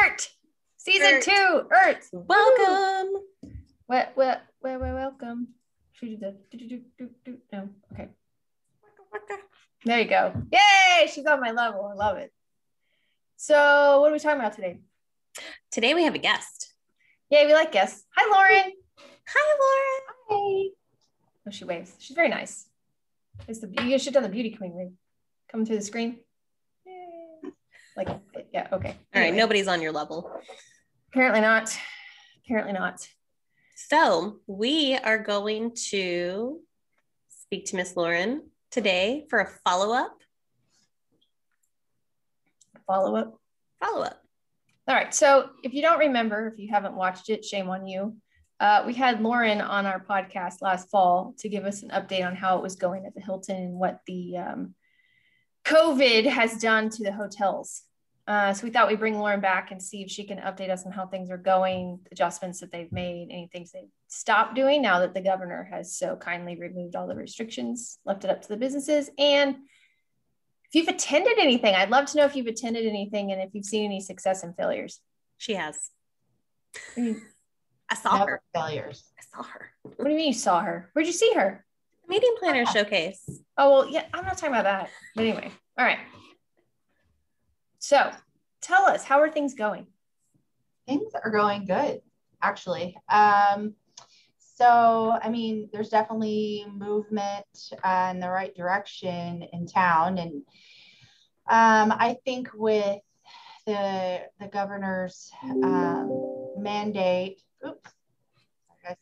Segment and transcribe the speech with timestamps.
[0.00, 0.30] Ert,
[0.78, 1.22] season Ert.
[1.22, 2.04] two, Ert.
[2.12, 3.22] Welcome.
[3.86, 5.48] What, what, what, welcome.
[5.92, 7.38] Should we do the do, do, do, do, do.
[7.52, 8.08] No, okay.
[9.84, 10.32] There you go.
[10.52, 11.90] Yay, she's on my level.
[11.92, 12.32] I love it.
[13.36, 14.78] So, what are we talking about today?
[15.70, 16.72] Today we have a guest.
[17.30, 18.04] Yay, we like guests.
[18.16, 18.72] Hi, Lauren.
[19.28, 20.02] Hi, Lauren.
[20.30, 20.70] Hi.
[21.46, 21.94] Oh, she waves.
[21.98, 22.66] She's very nice.
[23.48, 24.92] It's the you should have done the beauty queen wave.
[25.50, 26.20] Coming through the screen.
[28.06, 28.18] Like,
[28.52, 28.88] yeah, okay.
[28.88, 30.30] All right, Anyway, nobody's on your level.
[31.12, 31.76] Apparently not.
[32.44, 33.06] Apparently not.
[33.74, 36.60] So we are going to
[37.28, 40.16] speak to Miss Lauren today for a follow up.
[42.86, 43.38] Follow up.
[43.82, 44.22] Follow up.
[44.88, 45.14] All right.
[45.14, 48.16] So if you don't remember, if you haven't watched it, shame on you.
[48.58, 52.34] Uh, we had Lauren on our podcast last fall to give us an update on
[52.34, 54.74] how it was going at the Hilton and what the um,
[55.64, 57.82] COVID has done to the hotels.
[58.30, 60.86] Uh, so we thought we'd bring Lauren back and see if she can update us
[60.86, 65.00] on how things are going, adjustments that they've made, any things they've stopped doing now
[65.00, 68.56] that the governor has so kindly removed all the restrictions, left it up to the
[68.56, 69.10] businesses.
[69.18, 73.50] And if you've attended anything, I'd love to know if you've attended anything and if
[73.52, 75.00] you've seen any success and failures.
[75.38, 75.90] She has.
[76.96, 77.22] I mean,
[77.88, 78.42] I saw Never her.
[78.54, 79.10] failures.
[79.18, 79.72] I saw her.
[79.82, 80.88] What do you mean you saw her?
[80.92, 81.64] Where'd you see her?
[82.06, 83.28] Meeting planner showcase.
[83.58, 84.88] Oh, well, yeah, I'm not talking about that.
[85.16, 85.98] But anyway, all right.
[87.80, 88.10] So
[88.60, 89.86] tell us, how are things going?
[90.86, 92.02] Things are going good,
[92.42, 92.96] actually.
[93.08, 93.74] Um,
[94.38, 97.46] so, I mean, there's definitely movement
[97.82, 100.42] uh, in the right direction in town, and
[101.48, 103.00] um, I think with
[103.66, 107.90] the the governor's um, mandate, oops,
[108.82, 108.96] sorry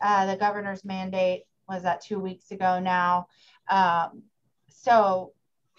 [0.00, 3.28] uh, the governor's mandate was that two weeks ago now.
[3.68, 4.24] Um,
[4.68, 5.32] so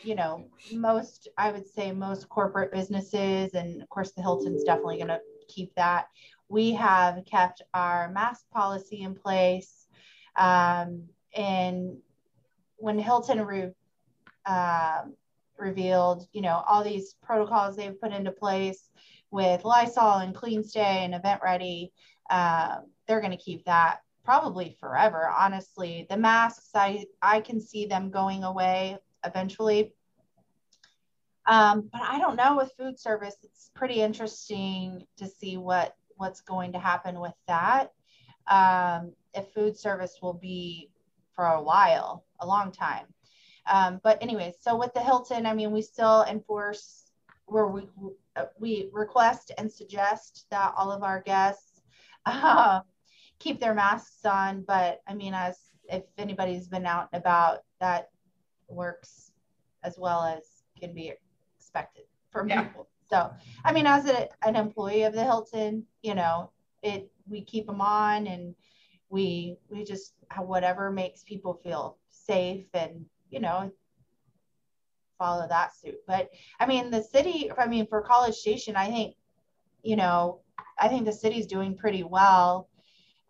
[0.03, 4.97] you know, most, I would say most corporate businesses, and of course, the Hilton's definitely
[4.97, 6.07] going to keep that.
[6.49, 9.87] We have kept our mask policy in place.
[10.37, 11.03] Um,
[11.35, 11.97] and
[12.77, 13.71] when Hilton re,
[14.45, 15.13] um
[15.61, 18.89] revealed, you know, all these protocols they've put into place
[19.29, 21.93] with Lysol and Clean Stay and Event Ready,
[22.29, 25.29] um, they're going to keep that probably forever.
[25.29, 29.93] Honestly, the masks, I, I can see them going away eventually.
[31.47, 33.35] Um, but I don't know with food service.
[33.43, 37.91] It's pretty interesting to see what what's going to happen with that.
[38.47, 40.91] Um, if food service will be
[41.35, 43.05] for a while, a long time.
[43.71, 47.11] Um, but anyways, so with the Hilton, I mean, we still enforce
[47.45, 47.87] where we
[48.59, 51.81] we request and suggest that all of our guests
[52.25, 52.81] uh,
[53.39, 54.63] keep their masks on.
[54.67, 55.57] But I mean, as
[55.89, 58.10] if anybody's been out and about, that
[58.71, 59.31] works
[59.83, 61.13] as well as can be
[61.57, 62.63] expected from Yeah.
[62.63, 62.87] people.
[63.09, 63.29] So,
[63.65, 67.81] I mean, as a, an employee of the Hilton, you know, it we keep them
[67.81, 68.55] on and
[69.09, 73.71] we we just whatever makes people feel safe and you know
[75.19, 75.99] follow that suit.
[76.07, 77.51] But I mean, the city.
[77.57, 79.15] I mean, for College Station, I think
[79.83, 80.39] you know,
[80.79, 82.69] I think the city's doing pretty well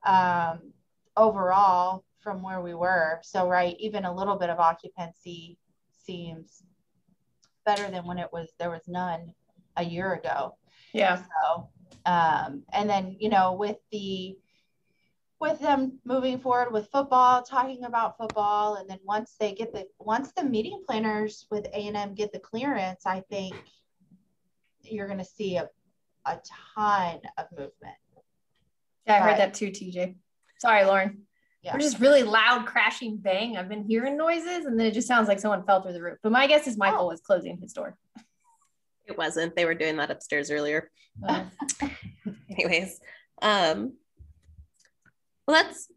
[0.06, 0.74] um,
[1.18, 3.20] overall from where we were.
[3.24, 5.58] So, right, even a little bit of occupancy
[5.92, 6.64] seems
[7.66, 9.34] better than when it was there was none
[9.78, 10.56] a year ago.
[10.94, 11.18] Yeah.
[11.18, 11.70] So,
[12.06, 14.38] um, and then you know, with the
[15.40, 19.88] with them moving forward with football, talking about football, and then once they get the
[20.00, 23.56] once the meeting planners with A and M get the clearance, I think
[24.84, 25.70] you're going to see a
[26.26, 26.40] a
[26.74, 27.96] ton of movement.
[29.08, 30.16] Yeah, I heard that too, TJ.
[30.60, 31.24] Sorry, Lauren.
[31.64, 31.74] Yeah.
[31.74, 33.56] We're just really loud crashing bang.
[33.56, 36.18] I've been hearing noises and then it just sounds like someone fell through the roof.
[36.24, 37.08] But my guess is Michael Oh.
[37.10, 37.96] was closing his door.
[39.06, 39.56] It wasn't.
[39.56, 40.90] They were doing that upstairs earlier.
[41.28, 41.46] Uh,
[42.50, 43.00] Anyways,
[43.42, 43.94] um,
[45.48, 45.92] well, that's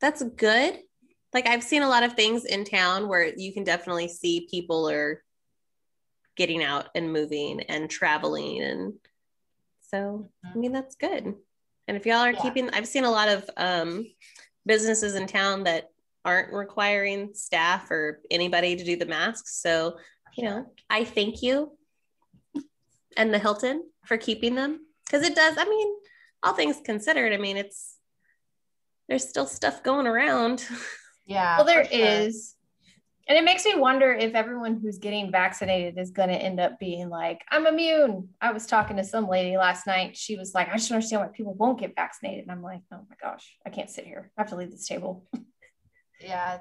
[0.00, 0.78] that's good.
[1.34, 4.88] Like I've seen a lot of things in town where you can definitely see people
[4.88, 5.22] are
[6.36, 8.94] getting out and moving and traveling, and
[9.90, 11.34] so I mean that's good.
[11.88, 12.42] And if y'all are Yeah.
[12.42, 14.04] keeping, I've seen a lot of um,
[14.66, 15.90] businesses in town that
[16.24, 19.60] aren't requiring staff or anybody to do the masks.
[19.62, 19.96] So
[20.36, 21.72] you know, I thank you
[23.16, 25.56] and the Hilton for keeping them because it does.
[25.58, 25.88] I mean,
[26.42, 27.96] all things considered, I mean, it's
[29.08, 30.66] there's still stuff going around.
[31.28, 31.56] Yeah.
[31.56, 31.98] well, there sure.
[31.98, 32.54] is.
[33.28, 36.78] And it makes me wonder if everyone who's getting vaccinated is going to end up
[36.78, 38.28] being like, I'm immune.
[38.40, 40.16] I was talking to some lady last night.
[40.16, 42.42] She was like, I just don't understand why people won't get vaccinated.
[42.42, 44.30] And I'm like, oh my gosh, I can't sit here.
[44.38, 45.28] I have to leave this table.
[46.20, 46.60] Yeah.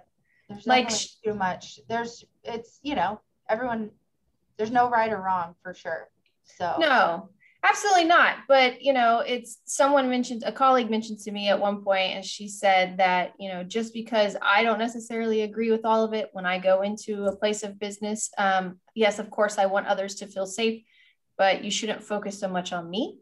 [0.50, 1.80] There's Like, like too much.
[1.88, 3.92] There's it's you know everyone.
[4.58, 6.10] There's no right or wrong for sure.
[6.44, 7.30] So No.
[7.68, 8.36] Absolutely not.
[8.48, 12.24] But, you know, it's someone mentioned, a colleague mentioned to me at one point, and
[12.24, 16.30] she said that, you know, just because I don't necessarily agree with all of it
[16.34, 20.16] when I go into a place of business, um, yes, of course, I want others
[20.16, 20.84] to feel safe,
[21.38, 23.20] but you shouldn't focus so much on me.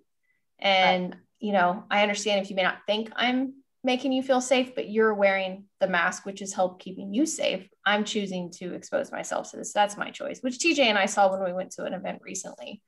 [0.59, 1.19] And, right.
[1.39, 4.89] you know, I understand if you may not think I'm making you feel safe, but
[4.89, 7.69] you're wearing the mask, which is help keeping you safe.
[7.85, 9.71] I'm choosing to expose myself to this.
[9.71, 12.81] That's my choice, which TJ and I saw when we went to an event recently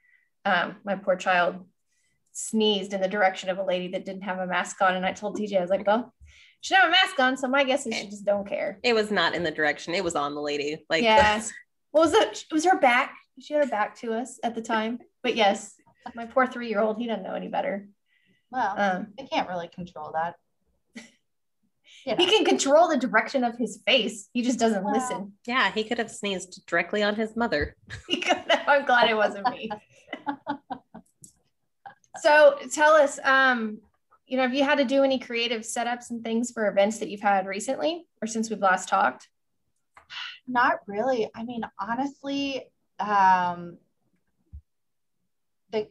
[0.46, 1.66] um, my poor child
[2.32, 4.96] sneezed in the direction of a lady that didn't have a mask on.
[4.96, 6.14] And I told TJ, I was like, well,
[6.62, 7.38] she have a mask on.
[7.38, 8.80] So my guess is she just don't care.
[8.84, 9.94] It was not in the direction.
[9.94, 10.84] It was on the lady.
[10.90, 11.42] Like, yeah.
[11.92, 12.44] What was it?
[12.52, 13.16] It was her back.
[13.40, 15.00] She had her back to us at the time.
[15.24, 15.76] But yes,
[16.14, 17.88] my poor three year old, he doesn't know any better.
[18.52, 20.36] Well, um, they can't really control that.
[20.96, 21.04] You
[22.08, 22.16] know.
[22.18, 24.28] He can control the direction of his face.
[24.34, 25.34] He just doesn't well, listen.
[25.48, 27.78] Yeah, he could have sneezed directly on his mother.
[28.10, 28.64] he could have.
[28.68, 29.72] I'm glad it wasn't me.
[32.22, 33.80] so tell us, um,
[34.28, 37.10] you know, have you had to do any creative setups and things for events that
[37.10, 39.30] you've had recently or since we've last talked?
[40.48, 41.30] Not really.
[41.36, 42.66] I mean, honestly,
[43.00, 43.78] um,
[45.72, 45.88] the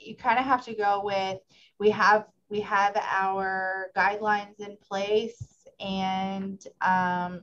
[0.00, 1.38] you kind of have to go with
[1.78, 7.42] we have we have our guidelines in place and um,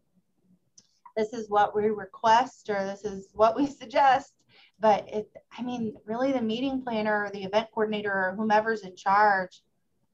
[1.15, 4.33] this is what we request or this is what we suggest
[4.79, 8.95] but it i mean really the meeting planner or the event coordinator or whomever's in
[8.95, 9.61] charge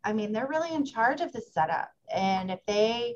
[0.04, 1.92] i mean they're really in charge of the setup.
[2.14, 3.16] And if they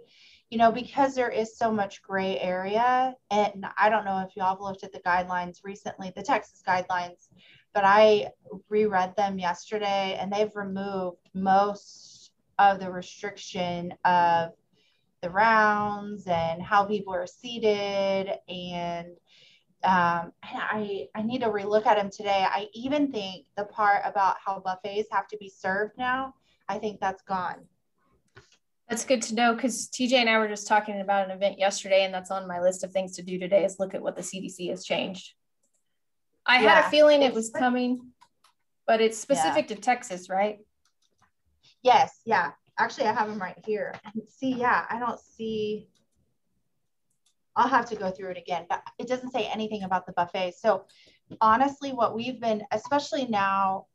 [0.50, 4.56] you know because there is so much gray area and i don't know if y'all
[4.56, 7.30] have looked at the guidelines recently the texas guidelines
[7.74, 8.28] but i
[8.68, 14.52] reread them yesterday and they've removed most of the restriction of
[15.22, 19.10] the rounds and how people are seated and
[19.84, 22.46] um, I, I need to relook at them today.
[22.48, 26.34] I even think the part about how buffets have to be served now,
[26.68, 27.66] I think that's gone.
[28.90, 32.04] That's good to know because TJ and I were just talking about an event yesterday,
[32.04, 34.22] and that's on my list of things to do today is look at what the
[34.22, 35.34] CDC has changed.
[36.46, 36.76] I yeah.
[36.76, 38.12] had a feeling it was coming,
[38.88, 39.76] but it's specific yeah.
[39.76, 40.60] to Texas, right?
[41.84, 42.52] Yes, yeah.
[42.78, 43.94] Actually, I have them right here.
[44.04, 45.88] And see, yeah, I don't see
[47.56, 50.54] I'll have to go through it again, but it doesn't say anything about the buffet.
[50.58, 50.86] So
[51.42, 53.88] honestly, what we've been, especially now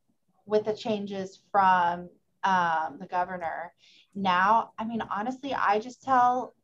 [0.47, 2.09] with the changes from
[2.43, 3.73] um, the governor,
[4.15, 6.55] now, I mean, honestly, I just tell,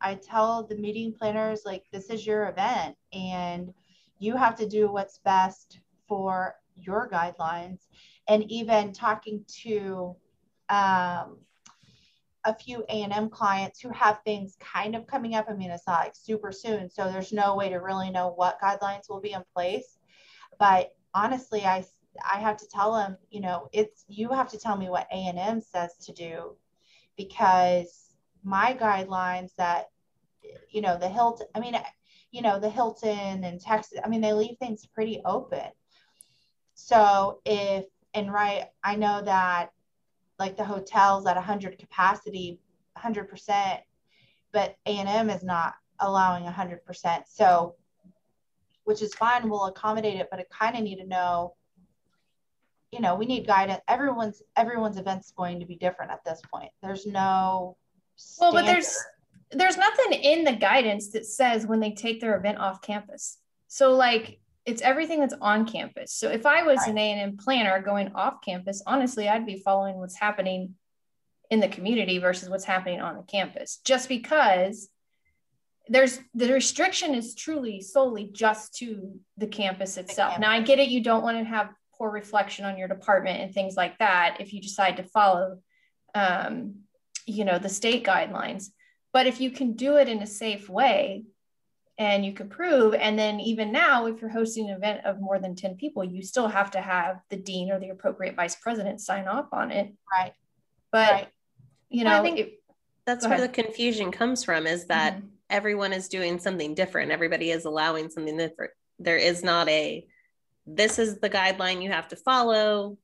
[0.00, 3.72] I tell the meeting planners, like, this is your event and
[4.18, 7.86] you have to do what's best for your guidelines.
[8.28, 10.14] And even talking to
[10.68, 11.38] um,
[12.44, 15.46] a few A&M clients who have things kind of coming up.
[15.48, 18.60] I mean, it's not like super soon, so there's no way to really know what
[18.60, 19.98] guidelines will be in place.
[20.58, 21.84] But honestly, I
[22.30, 25.60] I have to tell them, you know, it's you have to tell me what A&M
[25.60, 26.56] says to do
[27.16, 29.86] because my guidelines that
[30.70, 31.76] you know, the Hilton, I mean,
[32.30, 35.70] you know, the Hilton and Texas, I mean, they leave things pretty open.
[36.74, 37.84] So if
[38.14, 39.70] and right, I know that
[40.42, 42.58] like the hotels at 100 capacity
[42.98, 43.78] 100%
[44.52, 47.74] but a&m is not allowing 100% so
[48.84, 51.54] which is fine we'll accommodate it but i kind of need to know
[52.92, 53.80] you know we need guidance.
[53.88, 56.70] Everyone's everyone's event's going to be different at this point.
[56.82, 57.76] There's no
[58.16, 58.54] standard.
[58.54, 58.96] well but there's
[59.50, 63.38] there's nothing in the guidance that says when they take their event off campus.
[63.66, 66.14] So like it's everything that's on campus.
[66.14, 66.90] So if I was right.
[66.90, 70.74] an A&M planner going off campus, honestly, I'd be following what's happening
[71.50, 73.80] in the community versus what's happening on the campus.
[73.84, 74.88] Just because
[75.88, 80.36] there's the restriction is truly solely just to the campus itself.
[80.36, 80.40] The campus.
[80.40, 83.52] Now I get it, you don't want to have poor reflection on your department and
[83.52, 85.58] things like that if you decide to follow
[86.14, 86.74] um,
[87.26, 88.68] you know the state guidelines.
[89.12, 91.24] But if you can do it in a safe way,
[92.02, 95.38] and you could prove and then even now if you're hosting an event of more
[95.38, 99.00] than 10 people you still have to have the dean or the appropriate vice president
[99.00, 99.92] sign off on it.
[100.10, 100.32] Right.
[100.90, 101.28] But right.
[101.90, 102.62] you know well, I think it,
[103.06, 105.26] that's where the confusion comes from is that mm-hmm.
[105.48, 107.12] everyone is doing something different.
[107.12, 108.72] Everybody is allowing something different.
[108.98, 110.04] There is not a
[110.66, 112.98] this is the guideline you have to follow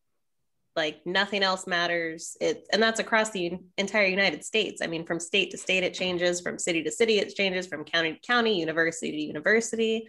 [0.78, 2.36] like nothing else matters.
[2.40, 4.80] It and that's across the entire united states.
[4.80, 6.40] I mean from state to state it changes.
[6.40, 7.66] From city to city it changes.
[7.66, 10.08] From county to county university to university.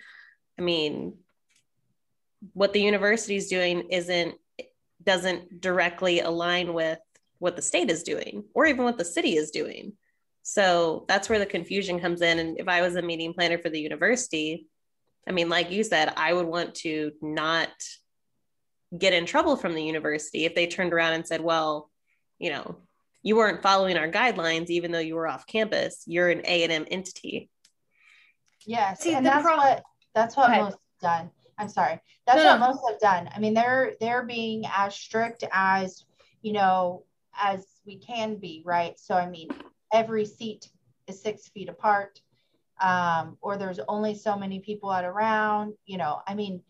[0.58, 1.16] I mean
[2.54, 4.36] what the university is doing isn't
[5.04, 7.00] doesn't directly align with
[7.40, 9.94] what the state is doing or even what the city is doing.
[10.44, 12.38] So that's where the confusion comes in.
[12.38, 14.68] And if i was a meeting planner for the university
[15.28, 17.70] i mean like you said i would want to not
[18.98, 21.90] get in trouble from the university if they turned around and said, well,
[22.40, 22.78] you know,
[23.22, 26.04] you weren't following our guidelines, even though you were off campus.
[26.06, 27.50] You're an A and M entity.
[28.66, 29.84] Yes, See, and that's pro- what
[30.16, 31.30] that's what most done.
[31.58, 32.00] I'm sorry.
[32.26, 33.30] That's no, what most have done.
[33.36, 36.06] I mean, they're they're being as strict as
[36.42, 37.04] you know
[37.38, 38.98] as we can be, right?
[38.98, 39.50] So I mean,
[39.94, 40.70] every seat
[41.08, 42.22] is six feet apart,
[42.82, 45.74] um, or there's only so many people at around.
[45.86, 46.62] You know, I mean,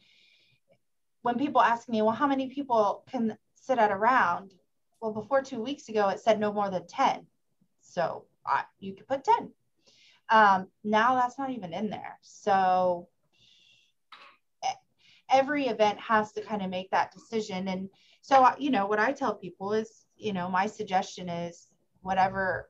[1.21, 4.53] when people ask me, well, how many people can sit at a round?
[5.01, 7.25] Well, before two weeks ago, it said no more than 10.
[7.81, 9.51] So I, you could put 10.
[10.29, 12.17] Um, now that's not even in there.
[12.21, 13.07] So
[15.29, 17.67] every event has to kind of make that decision.
[17.67, 17.89] And
[18.21, 21.67] so, you know, what I tell people is, you know, my suggestion is
[22.01, 22.69] whatever,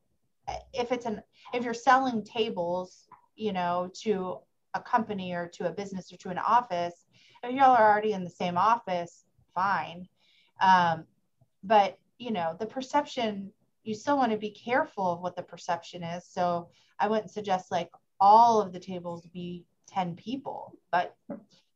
[0.73, 1.21] if it's an,
[1.53, 4.37] if you're selling tables, you know, to
[4.73, 7.05] a company or to a business or to an office,
[7.43, 10.07] y'all are already in the same office, fine.
[10.61, 11.05] Um,
[11.63, 13.51] but, you know, the perception,
[13.83, 16.25] you still want to be careful of what the perception is.
[16.25, 16.69] So
[16.99, 21.15] I wouldn't suggest like all of the tables be 10 people, but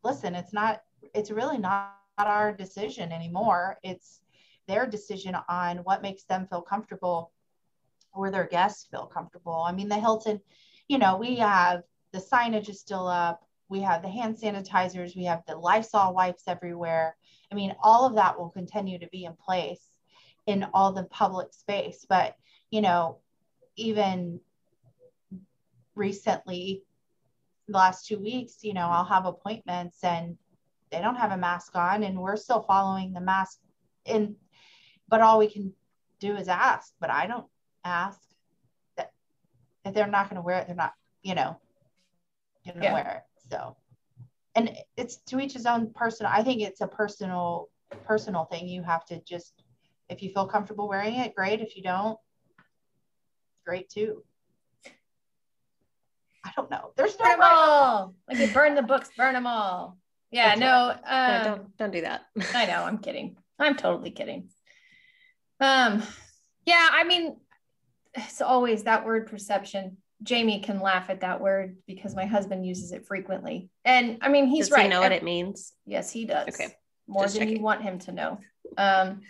[0.04, 3.80] listen, it's not, it's really not, not our decision anymore.
[3.84, 4.22] It's
[4.68, 7.32] their decision on what makes them feel comfortable
[8.14, 9.64] or their guests feel comfortable.
[9.68, 10.40] I mean, the Hilton,
[10.88, 13.44] you know, we have the signage is still up.
[13.74, 15.16] We have the hand sanitizers.
[15.16, 17.16] We have the Lysol wipes everywhere.
[17.52, 19.82] I mean, all of that will continue to be in place
[20.46, 22.06] in all the public space.
[22.08, 22.36] But,
[22.70, 23.18] you know,
[23.76, 24.40] even
[25.96, 26.84] recently,
[27.68, 30.38] the last two weeks, you know, I'll have appointments and
[30.92, 33.58] they don't have a mask on and we're still following the mask
[34.06, 34.36] in,
[35.10, 35.74] but all we can
[36.20, 37.48] do is ask, but I don't
[37.84, 38.20] ask
[38.98, 39.14] that
[39.84, 41.58] if they're not going to wear it, they're not, you know,
[42.64, 42.94] going to yeah.
[42.94, 43.33] wear it.
[43.52, 43.76] So,
[44.56, 47.70] and it's to each his own personal, I think it's a personal,
[48.06, 48.68] personal thing.
[48.68, 49.64] You have to just,
[50.10, 51.62] if you feel comfortable wearing it, great.
[51.62, 52.18] If you don't,
[53.66, 54.24] great too.
[56.46, 56.92] I don't know.
[56.98, 58.16] There's no burn them all.
[58.28, 59.98] Like you burn the books, burn them all.
[60.30, 62.24] Yeah, no, um, no, don't don't do that.
[62.56, 62.84] I know.
[62.84, 63.38] I'm kidding.
[63.60, 64.50] I'm totally kidding.
[65.60, 66.04] Um,
[66.66, 67.38] yeah, I mean,
[68.16, 69.98] it's always that word perception.
[70.24, 74.48] Jamie can laugh at that word because my husband uses it frequently, and I mean,
[74.48, 74.84] he's does right.
[74.84, 75.74] He know what it means?
[75.86, 76.48] Yes, he does.
[76.50, 76.76] Okay,
[77.08, 77.58] more Just than checking.
[77.58, 78.40] you want him to know.
[78.78, 79.22] Um,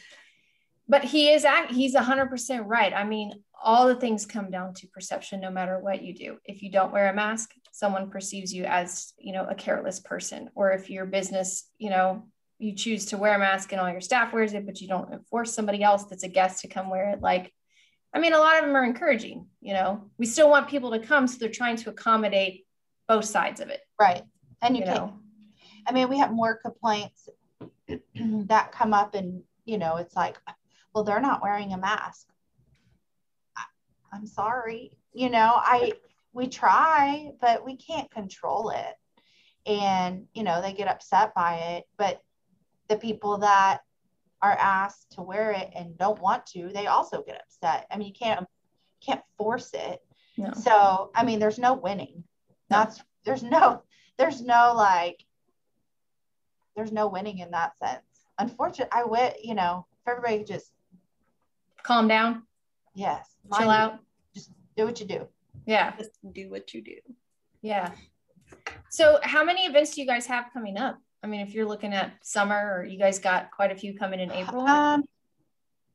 [0.87, 1.71] but he is act.
[1.71, 2.93] He's hundred percent right.
[2.93, 3.33] I mean,
[3.63, 6.91] all the things come down to perception no matter what you do if you don't
[6.91, 11.05] wear a mask someone perceives you as you know a careless person or if your
[11.05, 12.27] business you know
[12.59, 15.25] you choose to wear a mask and all your staff wears it but you don't
[15.27, 17.51] force somebody else that's a guest to come wear it like
[18.13, 20.03] i mean a lot of them are encouraging you know?
[20.17, 22.65] We still want people to come so they're trying to accommodate
[23.07, 23.79] both sides of it.
[23.99, 24.21] Right.
[24.61, 25.13] And you, you know?
[25.87, 27.29] I mean we have more complaints
[28.15, 30.37] that come up and you know it's like
[30.93, 32.27] well they're not wearing a mask.
[34.11, 34.97] I'm sorry.
[35.13, 35.93] You know, I
[36.33, 38.95] we try, but we can't control it.
[39.65, 42.21] And, you know, they get upset by it, but
[42.89, 43.79] the people that
[44.43, 47.87] are asked to wear it and don't want to, they also get upset.
[47.89, 48.45] I mean, you can't
[49.03, 50.01] can't force it.
[50.37, 50.51] No.
[50.53, 52.25] So, I mean, there's no winning.
[52.69, 53.83] That's there's no
[54.17, 55.23] there's no like
[56.75, 58.03] there's no winning in that sense.
[58.37, 60.71] Unfortunately, I would, you know, if everybody just
[61.83, 62.43] calm down.
[62.95, 63.29] Yes.
[63.57, 63.99] Chill out.
[64.33, 65.27] Just do what you do.
[65.65, 65.95] Yeah.
[65.97, 66.97] Just do what you do.
[67.61, 67.91] Yeah.
[68.89, 70.99] So how many events do you guys have coming up?
[71.23, 74.19] I mean, if you're looking at summer or you guys got quite a few coming
[74.19, 74.61] in April.
[74.67, 75.05] Um,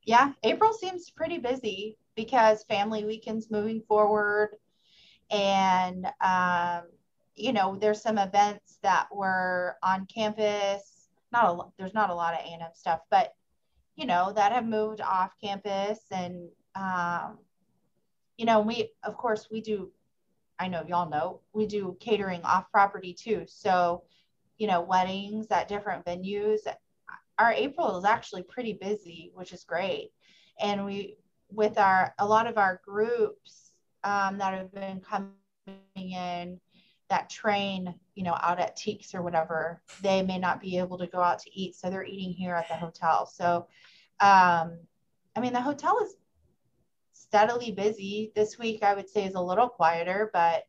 [0.03, 4.55] yeah, April seems pretty busy because family weekends moving forward.
[5.29, 6.89] And, um,
[7.35, 11.09] you know, there's some events that were on campus.
[11.31, 13.35] Not a there's not a lot of A&M stuff, but
[13.95, 17.37] you know, that have moved off campus and um,
[18.37, 19.91] you know, we, of course, we do,
[20.57, 23.43] I know y'all know, we do catering off property too.
[23.47, 24.03] So,
[24.59, 26.59] you know, weddings at different venues.
[27.39, 30.11] Our April is actually pretty busy, which is great.
[30.61, 31.15] And we,
[31.49, 33.71] with our, a lot of our groups
[34.03, 35.33] um, that have been coming
[35.95, 36.59] in
[37.09, 41.07] that train, you know, out at TEEX or whatever, they may not be able to
[41.07, 41.75] go out to eat.
[41.75, 43.25] So they're eating here at the hotel.
[43.25, 43.67] So,
[44.19, 44.77] um,
[45.35, 46.15] I mean, the hotel is
[47.13, 48.31] steadily busy.
[48.35, 50.63] This week, I would say, is a little quieter, but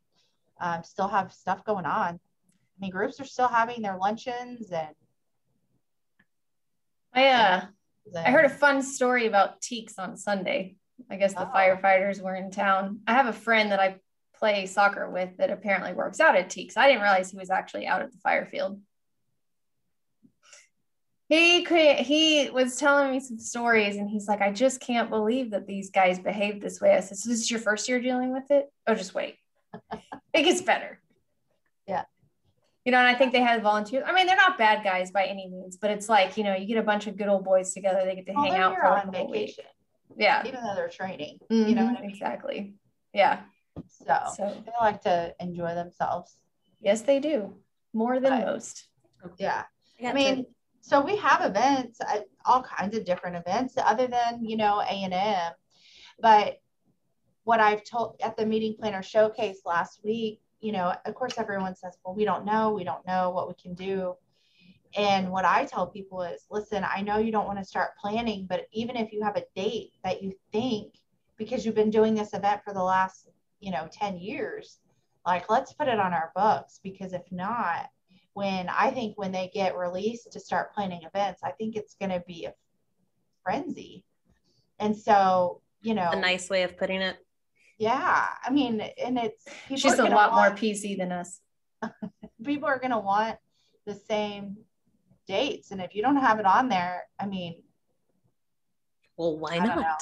[0.61, 2.19] um, still have stuff going on.
[2.81, 4.95] Mean, groups are still having their luncheons and.
[7.13, 7.65] I uh,
[8.17, 10.75] I heard a fun story about TEEX on Sunday.
[11.09, 11.51] I guess the oh.
[11.53, 13.01] firefighters were in town.
[13.07, 13.97] I have a friend that I
[14.35, 16.77] play soccer with that apparently works out at TEEX.
[16.77, 18.79] I didn't realize he was actually out at the fire field.
[21.29, 25.67] he he was telling me some stories and he's like, I just can't believe that
[25.67, 26.95] these guys behave this way.
[26.95, 28.71] I said, So this is your first year dealing with it?
[28.87, 29.35] Oh, just wait.
[30.33, 31.00] it gets better.
[32.83, 32.89] Yeah.
[32.89, 34.03] You know, and I think they had volunteers.
[34.07, 36.65] I mean, they're not bad guys by any means, but it's like, you know, you
[36.65, 38.85] get a bunch of good old boys together, they get to Well, hang out for
[38.85, 39.49] on like a whole week.
[39.49, 39.65] vacation,
[40.17, 40.43] Yeah.
[40.47, 41.39] even though they're training.
[41.49, 42.09] You know Mhm, what I mean?
[42.09, 42.73] Exactly.
[43.13, 43.43] Yeah.
[43.87, 46.37] So So they like to enjoy themselves.
[46.79, 47.55] yes, they do.
[47.93, 48.45] More than Right.
[48.45, 48.87] most.
[49.37, 49.65] Yeah.
[50.01, 54.07] got I mean, to- so we have events, uh, all kinds of different events other
[54.07, 55.53] than, you know, A and M.
[56.19, 56.57] But
[57.43, 61.75] what I've told at the meeting planner showcase last week, you know, of course everyone
[61.75, 64.15] says, well, we don't know, we don't know what we can do.
[64.95, 68.45] And what I tell people is, listen, I know you don't want to start planning,
[68.47, 70.93] but even if you have a date that you think,
[71.37, 74.79] because you've been doing this event for the last, you know, 10 years,
[75.25, 77.89] like let's put it on our books because if not,
[78.33, 82.11] when I think when they get released to start planning events, I think it's going
[82.11, 82.53] to be a
[83.43, 84.03] frenzy.
[84.79, 87.17] And so, you know, a nice way of putting it.
[87.81, 91.39] Yeah, I mean, and it's She's a gonna lot more PC than us.
[92.43, 93.37] people are going to want
[93.87, 94.57] the same
[95.27, 97.63] dates, and if you don't have it on there, I mean,
[99.17, 99.95] Well, why don't know.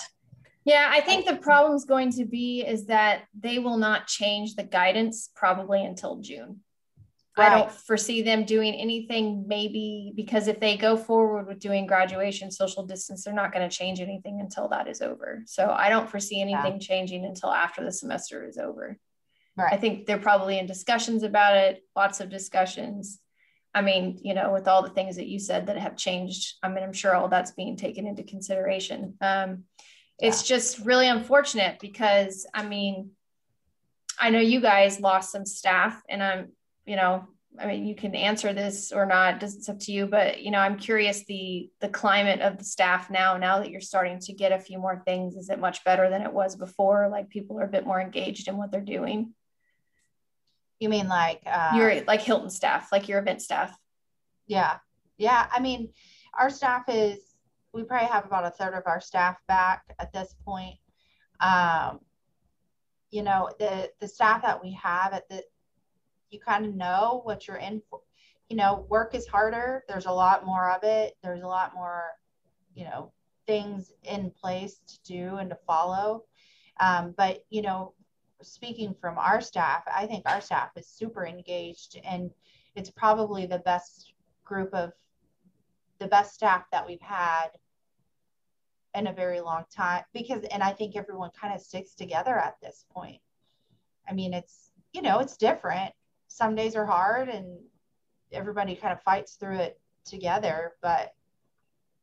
[0.65, 4.63] Yeah, I think the problem's going to be is that they will not change the
[4.63, 6.59] guidance probably until June.
[7.41, 12.51] I don't foresee them doing anything maybe because if they go forward with doing graduation
[12.51, 15.43] social distance, they're not going to change anything until that is over.
[15.45, 18.97] So I don't foresee anything changing until after the semester is over.
[19.71, 23.19] I think they're probably in discussions about it, lots of discussions.
[23.73, 26.69] I mean, you know, with all the things that you said that have changed, I
[26.69, 29.15] mean, I'm sure all that's being taken into consideration.
[29.21, 29.65] Um,
[30.17, 33.11] it's just really unfortunate because I mean,
[34.19, 36.49] I know you guys lost some staff, and I'm,
[36.89, 37.27] you know,
[37.59, 39.43] I mean, you can answer this or not.
[39.43, 43.11] It's up to you, but you know, I'm curious the the climate of the staff
[43.11, 43.37] now.
[43.37, 46.23] Now that you're starting to get a few more things, is it much better than
[46.23, 47.07] it was before?
[47.09, 49.33] Like people are a bit more engaged in what they're doing.
[50.79, 53.77] you mean like uh, your like Hilton staff, like your event staff.
[54.47, 54.77] Yeah.
[55.17, 55.45] Yeah.
[55.51, 55.89] I mean,
[56.37, 57.19] our staff is,
[57.73, 60.77] we probably have about a third of our staff back at this point.
[61.39, 61.99] Um,
[63.11, 65.43] you know, the, the staff that we have at the,
[66.29, 68.01] you kind of know what you're in for.
[68.49, 69.83] You know, work is harder.
[69.87, 71.15] There's a lot more of it.
[71.21, 72.11] There's a lot more,
[72.73, 73.11] you know,
[73.45, 76.23] things in place to do and to follow.
[76.79, 77.93] Um, but, you know,
[78.41, 82.31] speaking from our staff, I think our staff is super engaged and
[82.75, 84.13] it's probably the best
[84.45, 84.93] group of
[85.99, 87.49] the best staff that we've had
[88.95, 92.55] in a very long time because and I think everyone kind of sticks together at
[92.61, 93.21] this point.
[94.07, 95.93] I mean it's you know it's different.
[96.39, 97.59] Some days are hard and
[98.31, 101.11] everybody kind of fights through it together but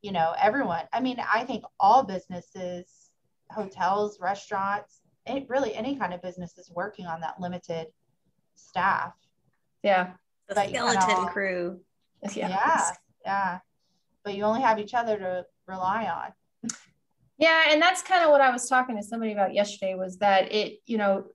[0.03, 3.09] you know everyone I mean I think all businesses
[3.49, 7.87] hotels restaurants it really any kind of business is working on that limited
[8.53, 9.13] staff
[9.81, 10.11] Yeah.
[10.47, 11.81] The But you kinda skeleton all- crew.
[12.35, 12.49] Yeah.
[12.49, 12.91] yeah
[13.25, 13.59] yeah
[14.23, 16.69] but you only have each other to rely on
[17.39, 20.51] Yeah, and that's kind of what I was talking to somebody about yesterday was that
[20.51, 21.25] it, you know,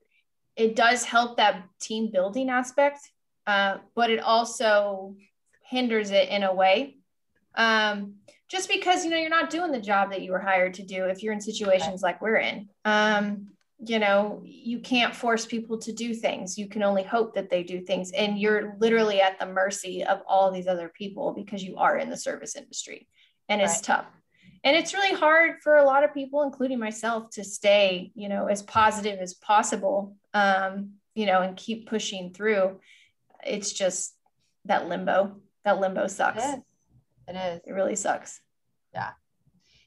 [0.55, 2.99] it does help that team building aspect,
[3.47, 5.15] uh, but it also
[5.65, 6.97] hinders it in a way.
[7.55, 8.15] Um,
[8.49, 11.05] just because you know you're not doing the job that you were hired to do
[11.05, 12.69] if you're in situations like we're in.
[12.85, 13.47] Um,
[13.85, 16.57] you know, you can't force people to do things.
[16.57, 20.21] You can only hope that they do things, and you're literally at the mercy of
[20.27, 23.07] all these other people because you are in the service industry,
[23.49, 23.83] and it's Right.
[23.83, 24.05] tough
[24.63, 28.47] and it's really hard for a lot of people including myself to stay you know
[28.47, 32.79] as positive as possible um, you know and keep pushing through
[33.45, 34.15] it's just
[34.65, 36.43] that limbo that limbo sucks.
[36.43, 36.61] Is.
[37.27, 37.61] It is.
[37.65, 38.41] It really sucks.
[38.93, 39.11] Yeah.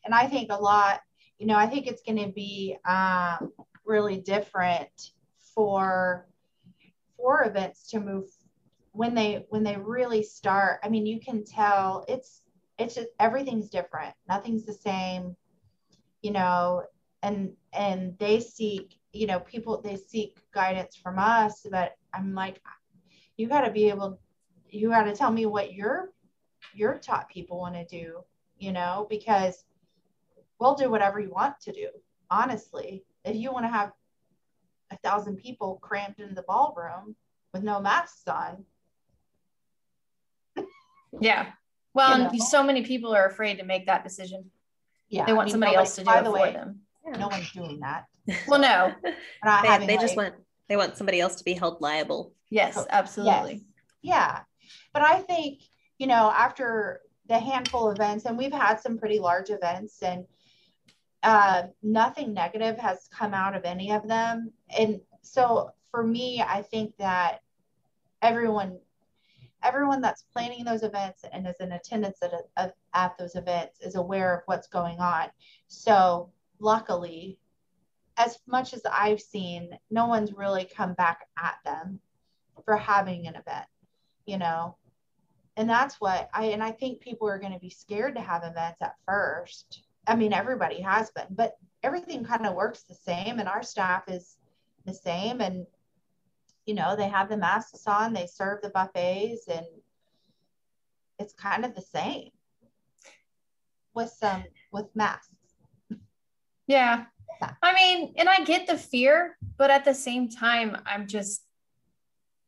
[0.04, 1.00] and i think a lot
[1.38, 3.52] you know i think it's going to be um,
[3.85, 4.90] really different
[5.54, 6.26] for
[7.16, 8.24] for events to move
[8.92, 10.80] when they when they really start.
[10.82, 12.42] I mean you can tell it's
[12.78, 14.14] it's just everything's different.
[14.28, 15.37] Nothing's the same
[16.22, 16.82] you know
[17.22, 22.61] and and they seek you know people they seek guidance from us but i'm like
[23.37, 24.19] you got to be able
[24.71, 26.11] you got to tell me what your
[26.75, 28.19] your top people want to do
[28.59, 29.64] you know because
[30.59, 31.88] we'll do whatever you want to do
[32.31, 33.05] honestly.
[33.25, 33.92] If you want to have
[34.90, 37.16] a thousand people crammed in the ballroom
[37.53, 38.64] with no masks on.
[41.21, 41.47] Yeah.
[41.95, 42.45] Well You and know?
[42.45, 44.51] so many people are afraid to make that decision.
[45.09, 46.81] Yeah they I want mean, somebody else to do it the for way them
[47.12, 48.05] no one's doing that
[48.49, 49.14] well no We're
[49.45, 50.35] not They, having, they just want
[50.69, 52.33] they want somebody else to be held liable.
[52.51, 53.62] yes absolutely Yes.
[54.07, 54.40] Yeah.
[54.92, 55.61] But I think,
[55.99, 60.25] you know, after the handful of events, and we've had some pretty large events, and
[61.23, 64.53] uh, nothing negative has come out of any of them.
[64.79, 67.40] And so for me, I think that
[68.23, 68.79] everyone
[69.64, 73.97] everyone that's planning those events and is in attendance at, a, at those events is
[73.97, 75.29] aware of what's going on.
[75.66, 77.38] So luckily,
[78.16, 82.01] as much as I've seen, no one's really come back at them
[82.64, 83.66] for having an event,
[84.25, 84.77] you know.
[85.57, 88.45] And that's what I and I think people are going to be scared to have
[88.45, 89.83] events at first.
[90.07, 94.05] I mean, everybody has been, but everything kind of works the same and our staff
[94.09, 94.37] is
[94.85, 95.66] the same and
[96.66, 99.64] you know, they have the masks on, they serve the buffets, and
[101.19, 102.31] it's kind of the same
[103.95, 105.36] with some with masks.
[106.66, 107.05] Yeah.
[107.62, 111.42] I mean, and I get the fear, but at the same time, I'm just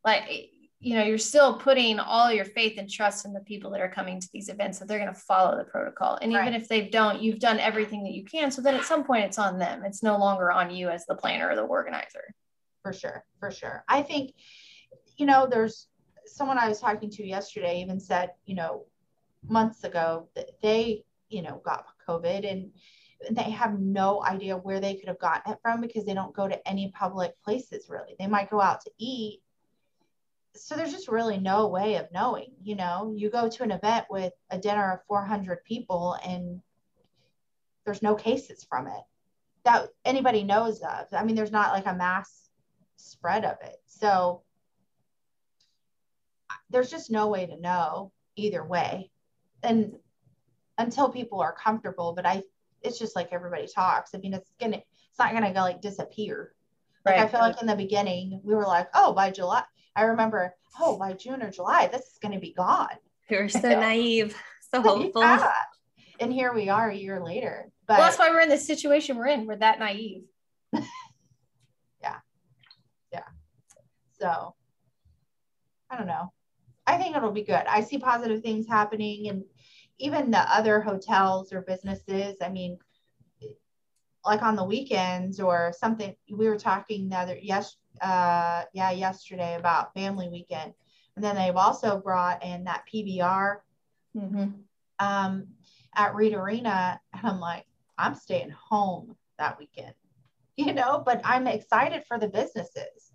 [0.04, 0.50] like,
[0.80, 3.90] you know, you're still putting all your faith and trust in the people that are
[3.90, 6.18] coming to these events that they're going to follow the protocol.
[6.22, 6.48] And right.
[6.48, 8.50] even if they don't, you've done everything that you can.
[8.50, 9.84] So then at some point, it's on them.
[9.84, 12.34] It's no longer on you as the planner or the organizer
[12.82, 13.84] for sure, for sure.
[13.88, 14.34] I think,
[15.16, 15.88] you know, there's
[16.26, 18.84] someone I was talking to yesterday even said, you know,
[19.46, 22.70] months ago that they, you know, got COVID and
[23.30, 26.46] they have no idea where they could have gotten it from because they don't go
[26.48, 28.14] to any public places really.
[28.18, 29.42] They might go out to eat.
[30.54, 34.06] So there's just really no way of knowing, you know, you go to an event
[34.10, 36.60] with a dinner of 400 people and
[37.84, 39.02] there's no cases from it
[39.64, 41.06] that anybody knows of.
[41.12, 42.48] I mean, there's not like a mass
[42.96, 43.76] spread of it.
[43.86, 44.42] So
[46.70, 49.10] there's just no way to know either way.
[49.62, 49.96] And
[50.78, 52.44] until people are comfortable, but I
[52.82, 54.14] it's just like everybody talks.
[54.14, 56.52] I mean, it's gonna it's not gonna go like disappear.
[57.04, 57.24] Like right.
[57.24, 59.62] I feel like in the beginning we were like, oh, by July,
[59.96, 62.96] I remember, oh, by June or July, this is gonna be gone.
[63.28, 64.36] You're so naive,
[64.72, 65.22] so hopeful.
[65.22, 65.52] Yeah.
[66.20, 67.70] And here we are a year later.
[67.86, 69.46] But well, that's why we're in the situation we're in.
[69.46, 70.24] We're that naive.
[72.00, 72.16] Yeah.
[73.12, 73.24] Yeah.
[74.20, 74.54] So
[75.90, 76.32] I don't know.
[76.86, 77.66] I think it'll be good.
[77.66, 79.44] I see positive things happening and
[79.98, 82.36] even the other hotels or businesses.
[82.42, 82.78] I mean,
[84.24, 89.56] like on the weekends or something, we were talking the other, yes, uh, yeah, yesterday
[89.56, 90.74] about family weekend.
[91.16, 93.56] And then they've also brought in that PBR
[94.16, 94.50] mm-hmm.
[94.98, 95.46] um,
[95.96, 97.00] at Reed Arena.
[97.12, 97.64] And I'm like,
[97.96, 99.94] I'm staying home that weekend,
[100.56, 103.08] you know, but I'm excited for the businesses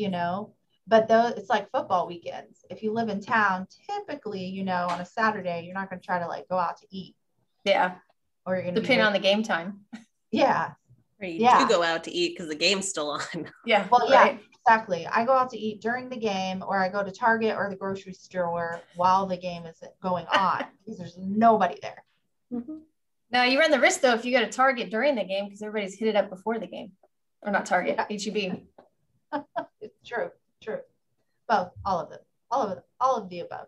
[0.00, 0.54] you know
[0.90, 2.64] but though it's like football weekends.
[2.68, 6.04] If you live in town typically you know on a saturday you're not going to
[6.04, 7.14] try to like go out to eat.
[7.64, 7.94] Yeah.
[8.44, 9.80] Or you're going to depend on the game time.
[10.30, 10.72] Yeah.
[11.20, 11.60] Or you yeah.
[11.60, 13.50] do go out to eat because the game's still on.
[13.66, 14.34] Yeah well right.
[14.34, 15.06] yeah exactly.
[15.06, 17.76] I go out to eat during the game or i go to target or the
[17.76, 22.04] grocery store while the game is going on because there's nobody there.
[22.52, 22.78] Mm-hmm.
[23.30, 25.62] now you run the risk though if you go to target during the game because
[25.62, 26.92] everybody's hit it up before the game.
[27.42, 28.06] Or not target yeah.
[28.10, 28.60] heb
[30.04, 30.30] true,
[30.62, 30.80] true.
[31.48, 32.20] Both, all of them,
[32.50, 33.66] all of them, all of the above.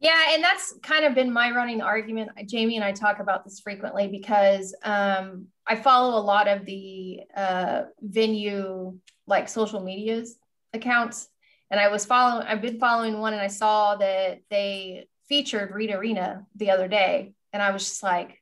[0.00, 2.30] Yeah, and that's kind of been my running argument.
[2.46, 7.20] Jamie and I talk about this frequently because um, I follow a lot of the
[7.36, 10.38] uh, venue like social medias
[10.74, 11.28] accounts,
[11.70, 12.44] and I was following.
[12.48, 17.34] I've been following one, and I saw that they featured Reed Arena the other day,
[17.52, 18.41] and I was just like,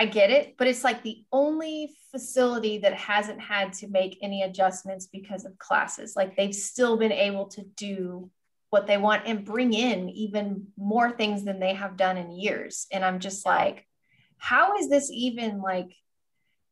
[0.00, 4.44] I get it, but it's like the only facility that hasn't had to make any
[4.44, 6.14] adjustments because of classes.
[6.16, 8.30] Like they've still been able to do
[8.70, 12.86] what they want and bring in even more things than they have done in years.
[12.90, 13.86] And I'm just like,
[14.38, 15.92] how is this even like,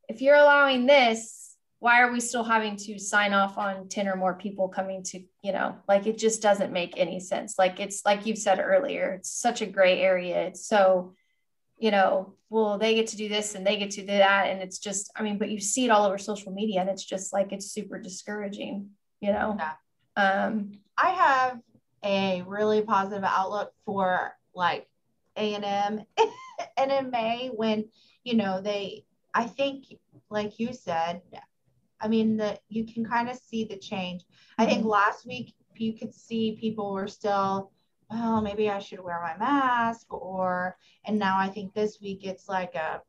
[0.09, 4.17] if you're allowing this, why are we still having to sign off on 10 or
[4.17, 7.57] more people coming to, you know, like it just doesn't make any sense.
[7.59, 10.47] Like it's like you've said earlier, it's such a gray area.
[10.47, 11.13] It's so
[11.79, 14.49] you know, well, they get to do this and they get to do that.
[14.49, 17.05] And it's just, I mean, but you see it all over social media and it's
[17.05, 19.57] just like, it's super discouraging, you know?
[19.59, 19.73] Yeah.
[20.17, 21.61] Um, I have
[22.05, 24.89] a really positive outlook for like
[25.37, 26.03] A&M
[26.77, 27.89] and in May when,
[28.25, 29.85] you know, they, I think,
[30.31, 31.23] like you said,
[32.01, 34.23] I mean, that you can kind of see the change.
[34.57, 34.89] I think mm-hmm.
[34.89, 37.73] last week you could see people were still
[38.11, 42.49] well, maybe I should wear my mask or, and now I think this week it's
[42.49, 43.03] like a,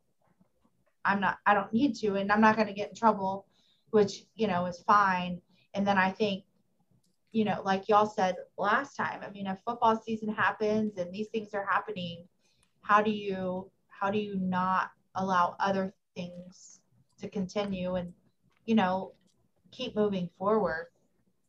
[1.06, 3.46] I'm not, I don't need to, and I'm not going to get in trouble,
[3.92, 5.42] which, you know, is fine.
[5.74, 6.44] And then I think,
[7.32, 11.28] you know, like y'all said last time, I mean, if football season happens and these
[11.28, 12.28] things are happening,
[12.82, 16.82] how do you, how do you not allow other things
[17.22, 18.12] to continue and,
[18.66, 19.14] you know,
[19.72, 20.88] keep moving forward?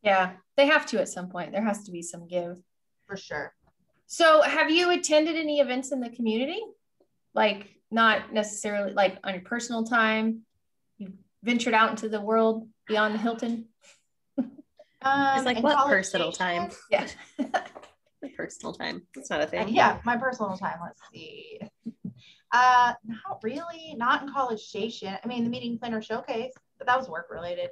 [0.03, 1.53] Yeah, they have to at some point.
[1.53, 2.63] There has to be some give
[3.11, 3.53] for sure.
[4.07, 6.61] So, have you attended any events in the community?
[7.35, 10.43] Like, not necessarily like on your personal time?
[10.99, 13.67] You ventured out into the world beyond the Hilton?
[14.39, 16.71] Um, It's like what personal time?
[16.91, 17.07] Yeah.
[18.37, 19.03] Personal time.
[19.17, 19.69] It's not a Uh, thing.
[19.71, 20.79] yeah, my personal time.
[20.83, 21.59] Let's see.
[22.53, 23.95] Uh, not really.
[23.97, 25.17] Not in College Station.
[25.23, 27.71] I mean, the meeting planner showcase, but that was work related.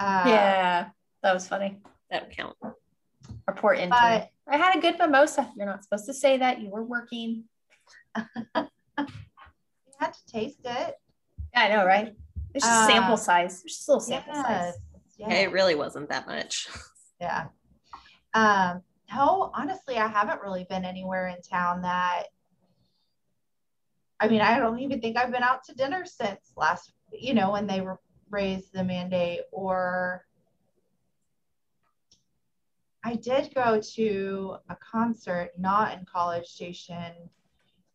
[0.00, 0.88] Uh, yeah,
[1.22, 1.78] that was funny.
[2.10, 2.56] That would count.
[3.48, 3.90] Our poor intern.
[3.98, 5.50] But I had a good mimosa.
[5.56, 6.60] You're not supposed to say that.
[6.60, 7.44] You were working.
[8.14, 8.66] you
[9.98, 10.94] had to taste it.
[11.54, 12.14] Yeah, I know, right?
[12.54, 13.62] It's just Uh, sample size.
[13.64, 14.46] It's just a little sample Yes.
[14.46, 14.74] size.
[15.16, 15.32] Yeah.
[15.32, 16.68] It really wasn't that much.
[17.20, 17.46] Yeah.
[18.34, 18.82] Um,
[19.12, 22.26] no, honestly, I haven't really been anywhere in town that
[24.20, 27.50] I mean, I don't even think I've been out to dinner since last, you know,
[27.50, 27.98] when they were
[28.30, 30.24] raised the mandate or
[33.04, 37.12] I did go to a concert not in College Station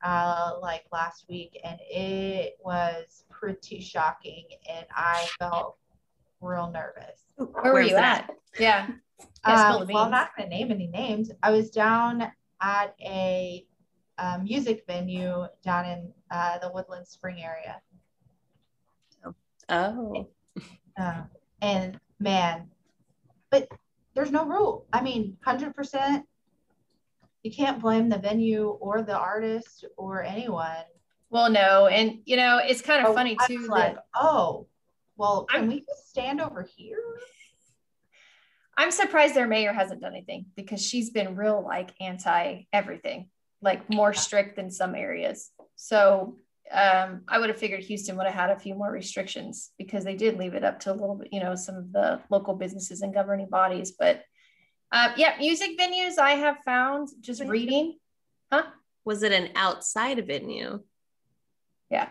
[0.03, 5.77] uh, like last week, and it was pretty shocking, and I felt
[6.41, 7.23] real nervous.
[7.35, 8.29] Where were you that?
[8.29, 8.35] at?
[8.59, 8.87] Yeah.
[9.47, 11.31] Yeah, Um, well, I'm not going to name any names.
[11.41, 12.29] I was down
[12.61, 13.65] at a
[14.17, 17.81] uh, music venue down in uh, the Woodland Spring area.
[19.69, 20.27] Oh.
[20.99, 21.23] Uh,
[21.61, 22.69] and man,
[23.49, 23.67] but
[24.15, 24.85] there's no rule.
[24.93, 26.23] I mean, 100%.
[27.43, 30.83] You can't blame the venue or the artist or anyone.
[31.29, 33.59] Well, no, and you know it's kind of Oh, funny too.
[33.63, 34.67] that like, oh,
[35.17, 37.01] well, can I'm- we just stand over here?
[38.77, 43.29] I'm surprised their mayor hasn't done anything because she's been real like anti everything,
[43.61, 45.51] like more strict than some areas.
[45.75, 46.37] So
[46.71, 50.15] um, I would have figured Houston would have had a few more restrictions because they
[50.15, 53.01] did leave it up to a little bit, you know, some of the local businesses
[53.01, 53.91] and governing bodies.
[53.91, 54.23] But
[54.91, 57.97] uh, yeah, music venues I have found just reading.
[58.51, 58.63] Huh?
[59.05, 60.81] Was it an outside venue?
[61.89, 62.09] Yeah,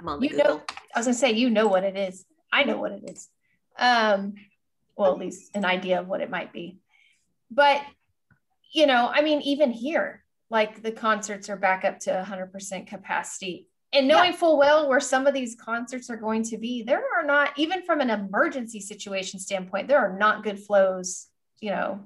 [0.00, 0.62] I'm on the You know-
[0.94, 2.24] I was gonna say you know what it is.
[2.52, 3.28] I know what it is.
[3.78, 4.34] Um,
[4.96, 6.78] well, at least an idea of what it might be.
[7.50, 7.82] But
[8.72, 13.66] you know, I mean, even here, like the concerts are back up to 100% capacity.
[13.92, 17.24] And knowing full well where some of these concerts are going to be, there are
[17.24, 21.28] not, even from an emergency situation standpoint, there are not good flows,
[21.60, 22.00] you know,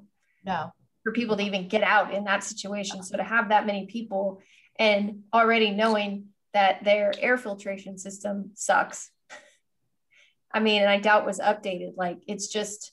[0.44, 0.72] No.
[1.02, 3.02] for people to even get out in that situation.
[3.02, 4.40] So to have that many people
[4.78, 9.10] and already knowing that their air filtration system sucks.
[10.52, 11.92] I mean, and I doubt was updated.
[11.96, 12.92] Like it's just,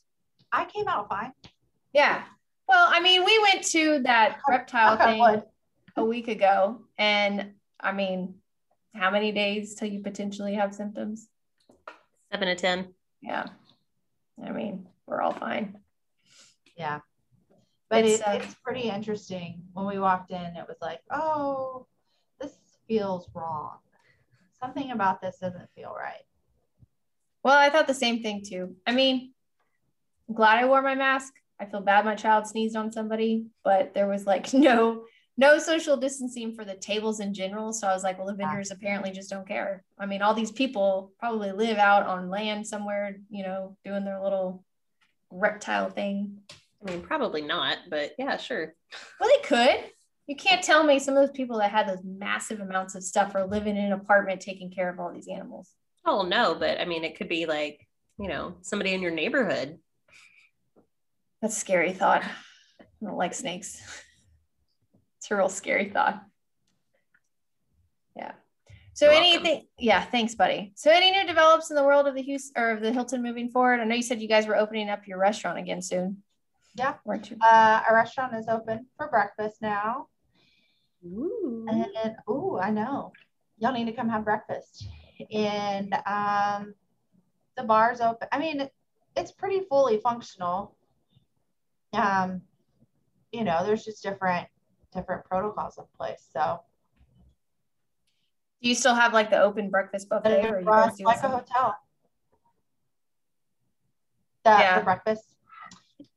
[0.52, 1.34] I came out fine.
[1.94, 2.24] yeah.
[2.68, 5.44] Well, I mean, we went to that reptile thing wood.
[5.96, 8.36] a week ago, and I mean,
[8.94, 11.30] how many days till you potentially have symptoms?
[12.32, 12.94] Seven to ten.
[13.22, 13.46] Yeah.
[14.44, 15.80] I mean, we're all fine.
[16.76, 17.00] Yeah.
[17.90, 19.62] But It's, it, uh, it's pretty interesting.
[19.74, 21.88] When we walked in, it was like, oh,
[22.40, 22.52] this
[22.88, 23.78] feels wrong.
[24.60, 26.26] Something about this doesn't feel right.
[27.44, 28.76] Well, I thought the same thing too.
[28.86, 29.32] I mean,
[30.28, 31.34] I'm glad I wore my mask.
[31.60, 35.04] I feel bad my child sneezed on somebody, but there was like no
[35.38, 37.72] no social distancing for the tables in general.
[37.72, 39.84] So I was like, well, the vendors apparently just don't care.
[40.00, 44.20] I mean, all these people probably live out on land somewhere, you know, doing their
[44.22, 44.64] little
[45.30, 46.40] reptile thing.
[46.82, 48.74] I mean, probably not, but yeah, sure.
[49.20, 49.92] Well, they could.
[50.26, 53.36] You can't tell me some of those people that had those massive amounts of stuff
[53.36, 55.72] are living in an apartment taking care of all these animals.
[56.06, 57.88] Oh no, but I mean, it could be like
[58.20, 59.78] you know somebody in your neighborhood.
[61.42, 62.24] That's a scary thought.
[62.24, 63.82] I don't like snakes.
[65.20, 66.24] It's a real scary thought.
[68.16, 68.32] Yeah.
[68.94, 69.46] So You're welcome.
[69.46, 70.72] anything, yeah, thanks, buddy.
[70.76, 73.50] So any new develops in the world of the Houston or of the Hilton moving
[73.50, 73.82] forward?
[73.82, 76.24] I know you said you guys were opening up your restaurant again soon.
[76.76, 76.94] Yeah.
[77.04, 77.38] Weren't you?
[77.42, 80.08] Uh, our restaurant is open for breakfast now.
[81.06, 81.66] Ooh.
[81.68, 83.12] And oh, I know.
[83.58, 84.88] Y'all need to come have breakfast.
[85.30, 86.74] And um,
[87.58, 88.28] the bar's open.
[88.32, 88.70] I mean,
[89.18, 90.77] it's pretty fully functional.
[91.94, 92.42] Um,
[93.32, 94.48] you know, there's just different
[94.94, 96.28] different protocols in place.
[96.34, 96.60] So
[98.62, 101.78] Do you still have like the open breakfast buffet or you doing like a hotel.
[104.44, 104.80] The, Yeah.
[104.80, 105.36] the breakfast.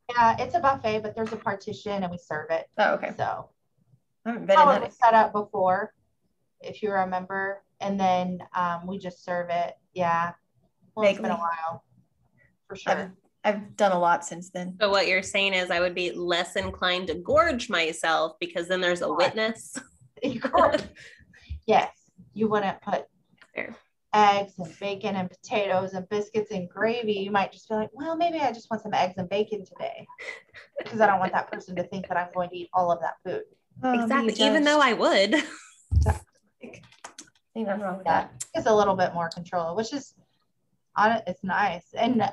[0.08, 2.68] Yeah, it's a buffet, but there's a partition and we serve it.
[2.78, 3.12] Oh, okay.
[3.16, 3.50] So
[4.24, 5.94] I haven't been how it was set up before,
[6.60, 9.76] if you remember, and then um, we just serve it.
[9.94, 10.32] Yeah,
[10.94, 11.84] well, it's been a while,
[12.66, 12.92] for sure.
[12.92, 13.10] I've
[13.76, 14.76] done a lot since then.
[14.80, 18.80] So what you're saying is I would be less inclined to gorge myself because then
[18.80, 19.34] there's a Right.
[19.34, 19.76] witness.
[21.66, 21.90] Yes,
[22.34, 23.04] you wouldn't put
[23.54, 23.74] Fair.
[24.12, 28.16] eggs and bacon and potatoes and biscuits and gravy, you might just be like, well,
[28.16, 30.06] maybe I just want some eggs and bacon today
[30.82, 33.00] because I don't want that person to think that I'm going to eat all of
[33.00, 33.44] that food.
[33.82, 34.32] Oh, exactly.
[34.34, 34.88] be Even though judged.
[34.88, 35.34] I would.
[37.54, 38.44] ain't nothing wrong with Yeah, that.
[38.54, 40.14] it's a little bit more control, which is
[40.96, 41.20] on.
[41.26, 41.86] It's nice.
[41.96, 42.28] And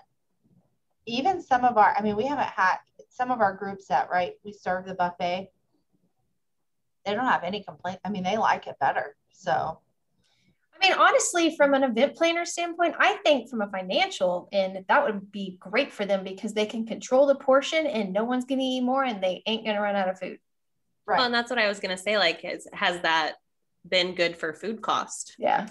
[1.08, 2.76] even some of our, I mean, we haven't had
[3.10, 4.34] some of our groups that, right?
[4.44, 5.50] We serve the buffet.
[7.06, 8.00] They don't have any complaint.
[8.06, 9.16] I mean, they like it better.
[9.32, 9.80] So,
[10.76, 15.04] I mean, honestly, from an event planner standpoint, I think from a financial end, that
[15.04, 18.60] would be great for them because they can control the portion and no one's going
[18.60, 20.38] to eat more and they ain't going to run out of food.
[21.06, 21.18] right.
[21.18, 22.18] Well, and that's what I was gonna say.
[22.18, 23.36] Like, has has that
[23.88, 25.36] been good for food cost?
[25.40, 25.62] Yeah.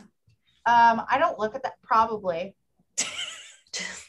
[0.64, 2.57] um, I don't look at that probably.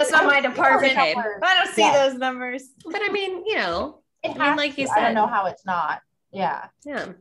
[0.00, 0.92] That's not my department.
[0.92, 1.14] Okay.
[1.14, 2.08] I don't see Yeah.
[2.08, 2.70] those numbers.
[2.86, 4.92] But I mean, you know, It I mean, has like you to.
[4.92, 6.00] I don't know how it's not.
[6.32, 6.68] Yeah.
[6.84, 7.12] yeah.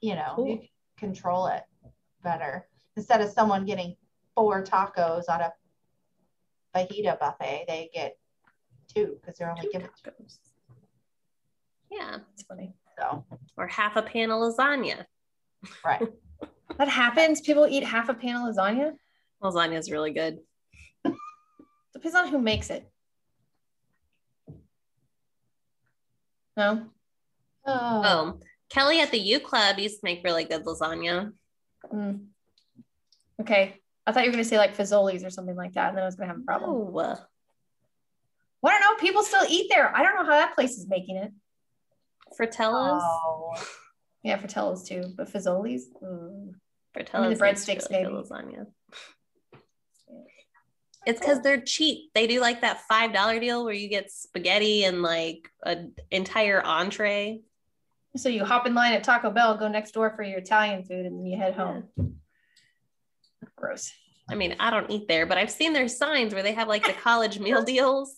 [0.00, 0.48] You know, Cool.
[0.48, 0.60] you
[0.96, 1.62] control it
[2.22, 3.96] better instead of someone getting
[4.34, 5.52] four tacos on a
[6.74, 8.16] fajita buffet, they get
[8.94, 10.10] two because they're only given two.
[11.90, 12.18] Yeah.
[12.32, 12.72] It's funny.
[12.98, 13.24] So,
[13.56, 15.04] Or half a pan of lasagna.
[15.84, 16.02] right.
[16.78, 17.42] That happens.
[17.42, 18.92] People eat half a pan of lasagna.
[19.42, 20.38] Lasagna is really good.
[22.02, 22.90] Depends on who makes it.
[26.56, 26.86] No.
[27.64, 31.32] Oh, Oh, Kelly at the U Club used to make really good lasagna.
[31.92, 32.26] Mm.
[33.40, 33.76] Okay.
[34.06, 35.88] I thought you were going to say like Fazoli's or something like that.
[35.90, 36.70] And then I was going to have a problem.
[36.70, 37.28] Oh, Well,
[38.64, 38.96] I don't know.
[39.00, 39.94] People still eat there.
[39.94, 41.32] I don't know how that place is making it.
[42.36, 43.02] Fratello's.
[43.04, 43.54] Oh.
[44.24, 45.88] Yeah, Fratello's too, but Fazoli's.
[46.02, 46.52] mm.
[46.94, 48.28] Fratello's the breadsticks, really good maybe.
[48.28, 48.66] lasagna.
[51.06, 52.10] It's because they're cheap.
[52.14, 56.64] They do like that five dollar deal where you get spaghetti and like an entire
[56.64, 57.40] entree.
[58.16, 61.06] So you hop in line at Taco Bell, go next door for your Italian food,
[61.06, 61.84] and then you head home.
[63.56, 63.92] Gross.
[64.28, 66.84] I mean, I don't eat there, but I've seen their signs where they have like
[66.84, 68.16] the college meal deals.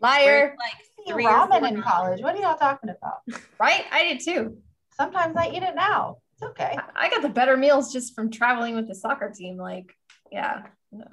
[0.00, 0.56] Liar.
[0.58, 2.22] like three ramen in college.
[2.22, 3.20] What are y'all talking about?
[3.58, 3.84] Right?
[3.92, 4.56] I did too.
[4.94, 6.16] Sometimes I eat it now.
[6.34, 6.78] It's okay.
[6.96, 9.58] I got the better meals just from traveling with the soccer team.
[9.58, 9.94] Like,
[10.32, 11.04] yeah, no.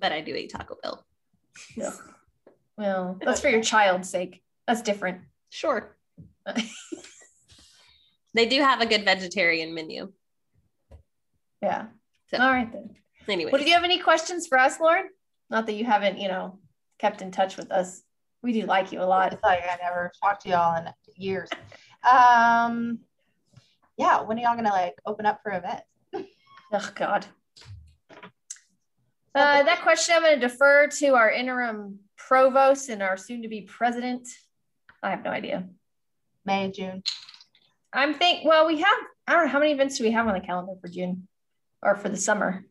[0.00, 1.04] But I do eat Taco Bell.
[1.76, 1.92] Yeah.
[2.76, 4.40] Well, that's for your child's sake.
[4.68, 5.22] That's different.
[5.50, 5.96] Sure.
[8.34, 10.12] they do have a good vegetarian menu.
[11.60, 11.86] Yeah.
[12.30, 12.94] So- All right then.
[13.26, 15.08] Anyway, Well, do you have any questions for us, Lauren?
[15.50, 16.60] Not that you haven't, you know,
[16.98, 18.02] kept in touch with us.
[18.42, 19.32] We do like you a lot.
[19.32, 21.50] It's like I never talked to y'all in years.
[22.08, 23.00] Um,
[23.96, 25.82] yeah, when are y'all gonna like open up for events?
[26.72, 27.26] Oh God.
[29.34, 34.26] Uh, that question I'm going to defer to our interim provost and our soon-to-be president.
[35.02, 35.68] I have no idea.
[36.44, 37.02] May, June.
[37.92, 38.44] I'm think.
[38.44, 38.98] Well, we have.
[39.26, 41.28] I don't know how many events do we have on the calendar for June,
[41.82, 42.64] or for the summer,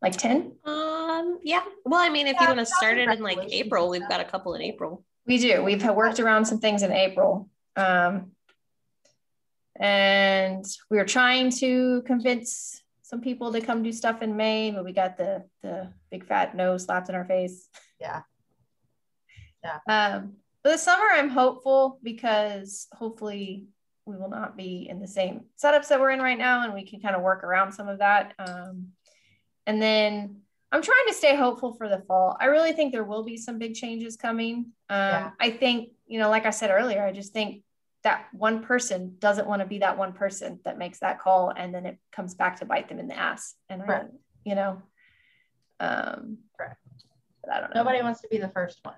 [0.00, 0.52] like ten.
[0.64, 1.62] um, yeah.
[1.84, 4.20] Well, I mean, if Yeah, you want to start it in like April, we've got
[4.20, 5.04] a couple in April.
[5.26, 5.62] We do.
[5.62, 7.48] We've worked around some things in April.
[7.76, 8.32] Um,
[9.76, 12.80] and we were trying to convince
[13.14, 16.56] some people to come do stuff in May, but we got the the big fat
[16.56, 17.68] no slapped in our face.
[18.00, 18.22] Yeah.
[19.62, 19.78] Yeah.
[19.88, 20.32] Um,
[20.64, 23.66] for the summer, I'm hopeful because hopefully
[24.04, 26.84] we will not be in the same setups that we're in right now, and we
[26.84, 28.34] can kind of work around some of that.
[28.36, 28.88] Um,
[29.64, 30.40] and then
[30.72, 32.36] I'm trying to stay hopeful for the fall.
[32.40, 34.72] I really think there will be some big changes coming.
[34.90, 35.30] Um, Yeah.
[35.38, 37.62] I think, you know, like I said earlier, I just think
[38.04, 41.74] that one person doesn't want to be that one person that makes that call and
[41.74, 43.54] then it comes back to bite them in the ass.
[43.68, 44.04] And I,
[44.44, 44.82] you know,
[45.80, 46.76] um, Right.
[47.50, 47.80] I don't know.
[47.80, 48.94] Nobody wants to be the first one.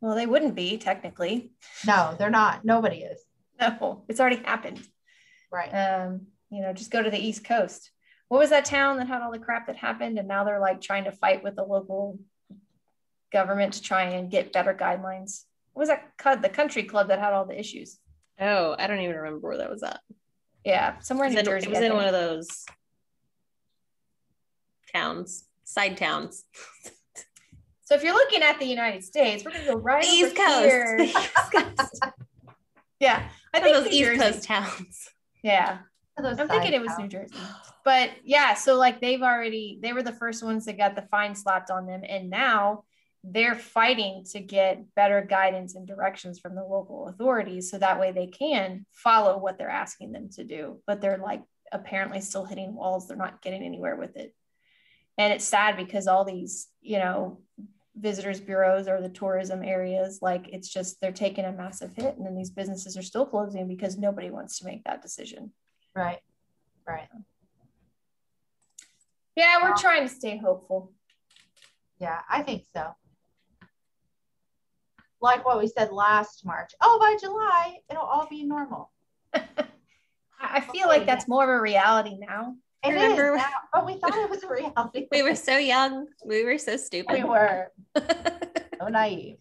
[0.00, 1.52] Well, they wouldn't be technically.
[1.86, 2.64] No, they're not.
[2.64, 3.20] Nobody is.
[3.60, 4.82] No, it's already happened.
[5.50, 5.68] Right.
[5.68, 7.90] Um, you know, just go to the East Coast.
[8.28, 10.18] What was that town that had all the crap that happened?
[10.18, 12.18] And now they're like trying to fight with the local
[13.32, 15.44] government to try and get better guidelines.
[15.72, 17.98] What was that co- the country club that had all the issues?
[18.40, 20.00] Oh, I don't even remember where that was at.
[20.64, 21.66] Yeah, somewhere in New Jersey.
[21.66, 22.64] it was in one of those
[24.92, 26.44] towns, side towns.
[27.82, 30.60] so if you're looking at the United States, we're gonna go right over East Coast.
[30.60, 30.96] here.
[31.00, 32.00] East Coast.
[33.00, 34.20] Yeah, I think those New East Jersey.
[34.20, 35.08] Coast towns.
[35.42, 35.78] Yeah,
[36.16, 36.96] I'm thinking side it was.
[36.96, 37.34] New Jersey.
[37.84, 41.34] But yeah, so like they've already they were the first ones that got the fine
[41.34, 42.84] slapped on them and now
[43.24, 48.10] they're fighting to get better guidance and directions from the local authorities so that way
[48.10, 50.80] they can follow what they're asking them to do.
[50.86, 53.06] But they're like apparently still hitting walls.
[53.06, 54.34] They're not getting anywhere with it.
[55.18, 57.40] And it's sad because all these, you know,
[57.94, 62.26] visitors bureaus or the tourism areas, like it's just they're taking a massive hit and
[62.26, 65.52] then these businesses are still closing because nobody wants to make that decision.
[65.94, 66.20] Right.
[66.86, 67.08] Right.
[69.36, 70.92] Yeah, we're trying to stay hopeful.
[71.98, 72.94] Yeah, I think so.
[75.22, 76.72] Like what we said last March.
[76.80, 78.90] Oh, by July, it'll all be normal.
[80.40, 82.56] I feel like that's more of a reality now.
[82.84, 85.06] It is Remember- now, but we thought it was a reality.
[85.12, 86.08] We were so young.
[86.26, 87.14] We were so stupid.
[87.14, 89.36] we were so naive.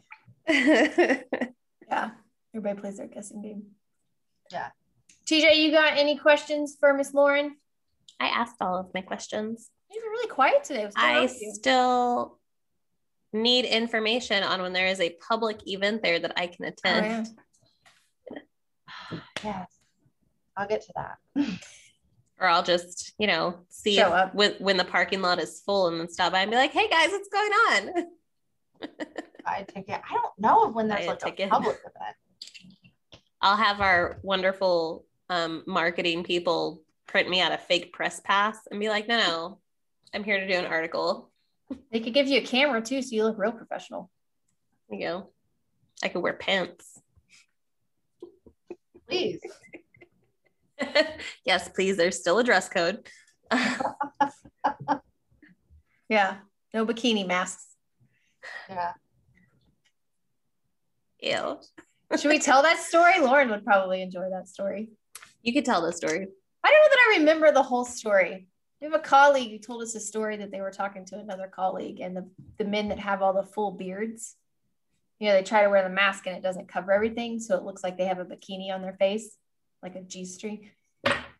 [0.48, 2.12] Yeah,
[2.54, 3.64] everybody plays their guessing game.
[4.52, 4.70] Yeah.
[5.26, 7.56] TJ, you got any questions for Miss Lauren?
[8.20, 9.70] I asked all of my questions.
[9.90, 10.84] You've been really quiet today.
[10.84, 12.38] What's going on I still
[13.34, 17.30] need information on when there is a public event there that I can Oh, attend.
[18.32, 18.40] yeah.
[19.44, 19.68] Yes.
[20.56, 21.18] I'll get to that.
[22.40, 24.36] Or I'll just, you know, see Show up.
[24.36, 26.88] when, when the parking lot is full and then stop by and be like, hey
[26.90, 28.06] guys, what's going on?
[29.46, 30.02] Buy a ticket.
[30.10, 32.16] I don't know of when there's a like a public event.
[33.42, 38.80] I'll have our wonderful um, marketing people print me out a fake press pass and
[38.80, 39.60] be like, no, no,
[40.14, 41.31] I'm here to do an article.
[41.92, 44.10] They could give you a camera too, so you look real professional.
[44.90, 45.30] You know,
[46.04, 47.00] I could wear pants.
[49.10, 49.42] Please.
[51.46, 51.98] yes, please.
[51.98, 53.08] There's still a dress code.
[56.12, 56.40] Yeah,
[56.74, 57.68] no bikini masks.
[58.68, 58.92] Yeah.
[61.22, 61.58] Ew.
[62.20, 63.22] Should we tell that story?
[63.22, 64.90] Lauren would probably enjoy that story.
[65.42, 66.28] You could tell the story.
[66.66, 68.50] I don't know that I remember the whole story.
[68.82, 71.48] We have a colleague who told us a story that they were talking to another
[71.48, 72.28] colleague, and the,
[72.58, 74.36] the men that have all the full beards,
[75.20, 77.40] you know, they try to wear the mask and it doesn't cover everything.
[77.40, 79.38] So it looks like they have a bikini on their face,
[79.84, 80.72] like a G string.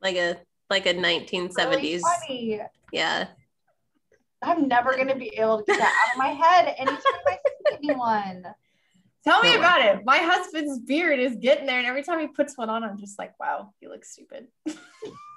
[0.04, 0.38] Like a
[0.70, 2.02] like a 1970s.
[2.30, 2.62] Really.
[2.92, 3.28] Yeah.
[4.44, 7.78] I'm never gonna be able to get that out of my head anytime I see
[7.84, 8.46] anyone.
[9.24, 10.06] Tell me about it.
[10.06, 13.20] My husband's beard is getting there, and every time he puts one on, I'm just
[13.20, 14.48] like, wow, he looks stupid.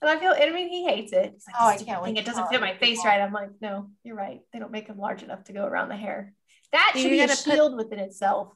[0.00, 1.32] and I feel, I mean, he hates it.
[1.34, 3.20] He's like, Oh, I can't wait thing, It doesn't fit my face right.
[3.20, 4.40] I'm like, no, you're right.
[4.52, 6.32] They don't make them large enough to go around the hair.
[6.72, 8.52] That You should be a gotta put- shield within itself.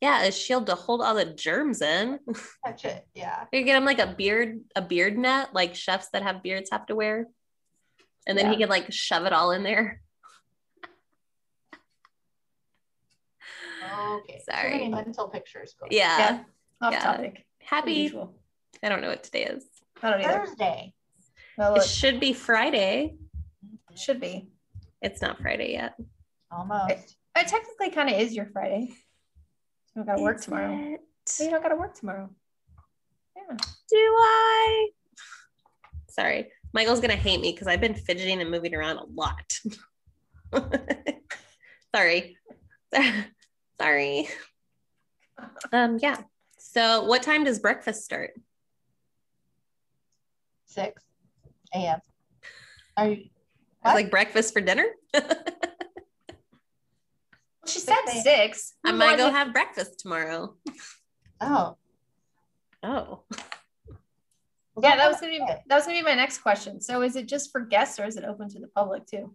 [0.00, 2.18] Yeah, a shield to hold all the germs in.
[2.66, 3.06] Touch it.
[3.14, 3.44] Yeah.
[3.52, 6.84] You get him like a beard, a beard net, like chefs that have beards have
[6.86, 7.26] to wear.
[8.26, 10.02] And then he can like shove it all in there.
[14.16, 14.42] Okay.
[14.48, 14.70] Sorry.
[14.70, 15.74] many mental pictures.
[15.78, 15.92] going.
[15.92, 16.18] Yeah.
[16.18, 16.40] Yeah.
[16.82, 17.02] Off yeah.
[17.02, 17.46] topic.
[17.62, 18.14] Happy.
[18.82, 19.64] I don't know what today is.
[20.04, 20.46] I don't either.
[20.46, 20.92] Thursday.
[21.56, 23.16] Well, It should be Friday.
[23.96, 24.48] should be.
[25.02, 25.94] It's not Friday yet.
[26.50, 27.16] Almost.
[27.36, 28.88] It technically kind of is your Friday.
[29.96, 30.76] You don't got to work Is tomorrow.
[30.94, 31.00] it?
[31.40, 32.28] You don't got to work tomorrow.
[33.36, 33.56] Yeah.
[33.56, 34.88] Do I?
[36.10, 36.50] Sorry.
[36.72, 39.58] Michael's going to hate me because I've been fidgeting and moving around a lot.
[41.94, 42.36] Sorry.
[43.80, 44.28] Sorry.
[45.72, 46.20] Um, yeah.
[46.58, 48.32] So what time does breakfast start?
[50.74, 51.02] Six
[51.74, 52.00] a.m.
[52.96, 53.24] Are you?
[53.82, 53.94] What?
[53.94, 54.86] like breakfast for dinner?
[57.66, 58.74] She said Six six.
[58.84, 60.54] I might go have breakfast tomorrow.
[61.40, 61.76] Oh.
[62.82, 63.22] Oh.
[63.30, 66.80] well, Yeah, that was gonna be that was gonna be my next question.
[66.80, 69.34] So is it just for guests or is it open to the public too?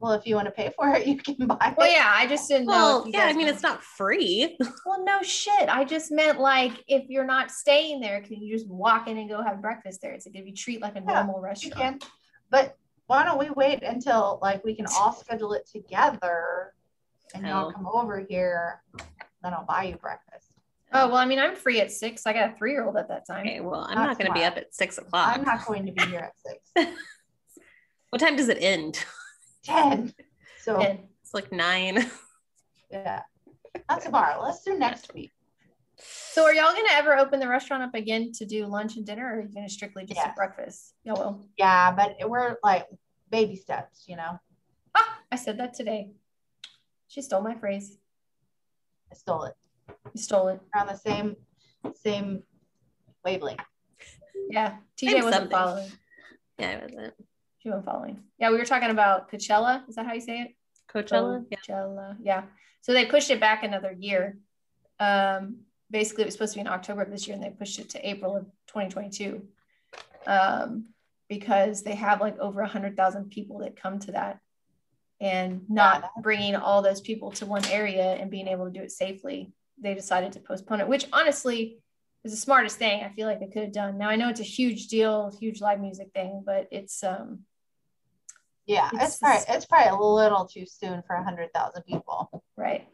[0.00, 2.48] Well, if you want to pay for it, you can buy Well, yeah, I just
[2.48, 2.72] didn't know.
[2.72, 4.56] Well, if you yeah, I mean, wanted- it's not free.
[4.86, 5.68] Well, no shit.
[5.68, 9.28] I just meant like if you're not staying there, can you just walk in and
[9.28, 10.12] go have breakfast there?
[10.12, 12.00] It's like if you treat like a Yeah, normal You restaurant.
[12.02, 12.10] can.
[12.50, 12.76] But
[13.06, 16.74] why don't we wait until like we can all schedule it together
[17.34, 17.48] and Oh.
[17.48, 18.82] y'all come over here,
[19.42, 20.46] then I'll buy you breakfast.
[20.94, 22.26] Oh well, I mean, I'm free at six.
[22.26, 23.46] I got a three year old at that time.
[23.46, 25.36] Okay, well, I'm Not not going to be up at six o'clock.
[25.36, 26.92] I'm not going to be here at six.
[28.10, 29.04] What time does it end?
[29.68, 30.12] Ten.
[30.62, 32.10] So And It's like nine.
[32.90, 33.22] yeah.
[33.88, 34.42] Not tomorrow.
[34.42, 35.30] Let's do next week.
[35.96, 39.26] so, are y'all gonna ever open the restaurant up again to do lunch and dinner,
[39.26, 40.94] or are you gonna strictly just do breakfast?
[41.04, 41.46] Y'all will.
[41.58, 42.86] Yeah, but we're like
[43.30, 44.38] baby steps, you know.
[44.94, 46.10] Ah, I said that today.
[47.08, 47.98] She stole my phrase.
[49.12, 49.54] I stole it.
[50.14, 50.60] You stole it.
[50.74, 51.36] We're on the same
[51.94, 52.42] same
[53.24, 53.60] wavelength.
[54.50, 54.76] Yeah.
[54.96, 55.50] TJ Same wasn't something.
[55.50, 55.92] following.
[56.58, 57.14] yeah, I wasn't.
[57.64, 58.20] Wasn't following.
[58.38, 59.88] Yeah, we were talking about Coachella.
[59.88, 60.54] Is that how you say it?
[60.92, 61.44] Coachella?
[61.50, 61.58] Yeah.
[61.58, 62.16] Coachella.
[62.22, 62.42] Yeah.
[62.80, 64.38] So they pushed it back another year.
[65.00, 65.58] Um,
[65.90, 67.90] basically, it was supposed to be in October of this year, and they pushed it
[67.90, 69.42] to April of 2022
[70.26, 70.86] um,
[71.28, 74.40] because they have like over 100,000 people that come to that.
[75.20, 78.92] And not bringing all those people to one area and being able to do it
[78.92, 81.78] safely, they decided to postpone it, which honestly
[82.24, 83.98] is the smartest thing I feel like they could have done.
[83.98, 87.40] Now I know it's a huge deal, huge live music thing, but it's um
[88.66, 92.42] Yeah, It's- it's, probably it's probably a little too soon for a hundred thousand people.
[92.56, 92.86] Right.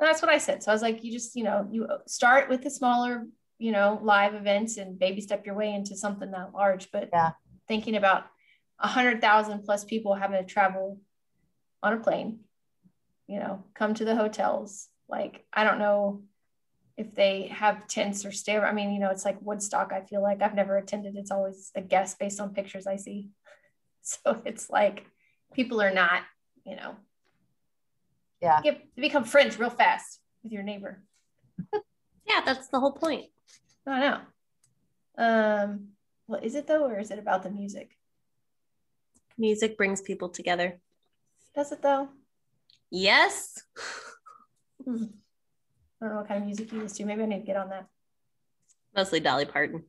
[0.00, 0.62] And that's what I said.
[0.62, 3.26] So I was like, you just, you know, you start with the smaller,
[3.58, 6.90] you know, live events and baby step your way into something that large.
[6.92, 7.32] But Yeah.
[7.66, 8.26] thinking about
[8.78, 11.00] a hundred thousand plus people having to travel
[11.82, 12.44] on a plane,
[13.26, 14.88] you know, come to the hotels.
[15.08, 16.22] Like, I don't know
[16.98, 18.58] if they have tents or stay.
[18.58, 19.92] I mean, you know, it's like Woodstock.
[19.92, 21.14] I feel like I've never attended.
[21.16, 23.30] It's always a guess based on pictures I see.
[24.00, 25.04] So it's like
[25.52, 26.22] people are not,
[26.64, 26.96] you know,
[28.40, 31.02] yeah, get become friends real fast with your neighbor.
[32.26, 33.26] yeah, that's the whole point.
[33.86, 34.20] I know.
[35.18, 35.88] Um,
[36.24, 37.98] what is it though, or is it about the music?
[39.36, 40.80] Music brings people together.
[41.54, 42.08] Does it though?
[42.90, 43.62] Yes.
[46.00, 47.04] I don't know what kind of music you listen to.
[47.06, 47.86] Maybe I need to get on that.
[48.94, 49.84] Mostly Dolly Parton.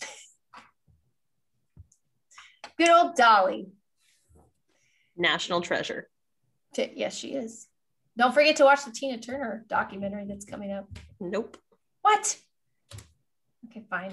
[2.76, 3.68] Good old Dolly.
[5.16, 6.08] National treasure.
[6.76, 7.68] Yes, she is.
[8.16, 10.88] Don't forget to watch the Tina Turner documentary that's coming up.
[11.20, 11.56] Nope.
[12.02, 12.36] What?
[13.70, 14.12] Okay, fine.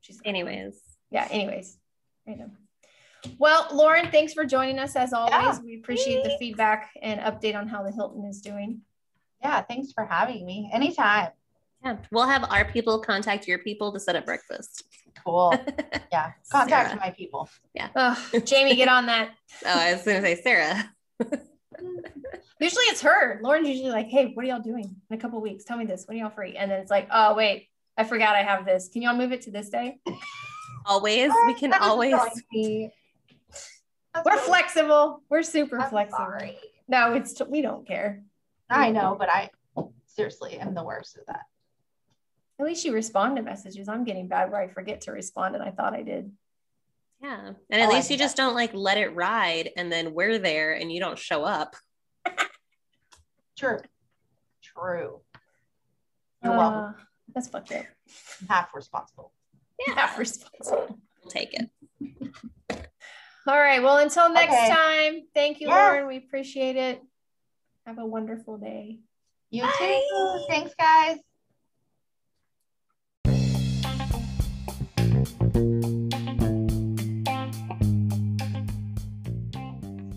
[0.00, 0.80] She's anyways.
[1.10, 1.78] Yeah, anyways.
[2.26, 2.52] Random.
[3.38, 5.32] Well, Lauren, thanks for joining us as always.
[5.32, 8.82] Yeah, we appreciate the feedback and update on how the Hilton is doing.
[9.44, 10.70] Yeah, thanks for having me.
[10.72, 11.28] Anytime.
[11.84, 14.84] Yeah, we'll have our people contact your people to set up breakfast.
[15.24, 15.54] Cool.
[16.12, 17.00] Yeah, contact Sarah.
[17.00, 17.48] my people.
[17.74, 17.88] Yeah.
[17.96, 19.30] Oh, Jamie, get on that.
[19.66, 20.88] oh, I was going to say Sarah.
[22.60, 23.40] usually it's her.
[23.42, 25.64] Lauren's usually like, "Hey, what are y'all doing in a couple weeks?
[25.64, 26.04] Tell me this.
[26.06, 27.66] When are y'all free?" And then it's like, "Oh, wait,
[27.98, 28.88] I forgot I have this.
[28.92, 29.98] Can y'all move it to this day?"
[30.86, 32.14] Always, we can always.
[32.52, 35.20] We're flexible.
[35.28, 36.26] We're super I'm flexible.
[36.26, 36.56] Sorry.
[36.86, 38.22] No, it's we don't care.
[38.70, 39.50] I know, but I
[40.06, 41.42] seriously am the worst at that.
[42.58, 43.88] At least you respond to messages.
[43.88, 46.30] I'm getting bad where I forget to respond, and I thought I did.
[47.20, 50.38] Yeah, and at oh, least you just don't like let it ride, and then we're
[50.38, 51.74] there, and you don't show up.
[53.58, 53.78] True.
[54.62, 55.20] True.
[56.42, 56.94] You're uh, welcome.
[57.34, 57.84] That's fucked up.
[58.48, 59.32] Half responsible.
[59.86, 60.98] Yeah, half responsible.
[61.22, 61.70] We'll take it.
[63.46, 63.82] All right.
[63.82, 64.68] Well, until next okay.
[64.68, 65.74] time, thank you, yeah.
[65.74, 66.06] Lauren.
[66.06, 67.02] We appreciate it.
[67.86, 68.98] Have a wonderful day.
[69.50, 70.02] You Bye.
[70.10, 70.44] too.
[70.48, 71.18] Thanks, guys.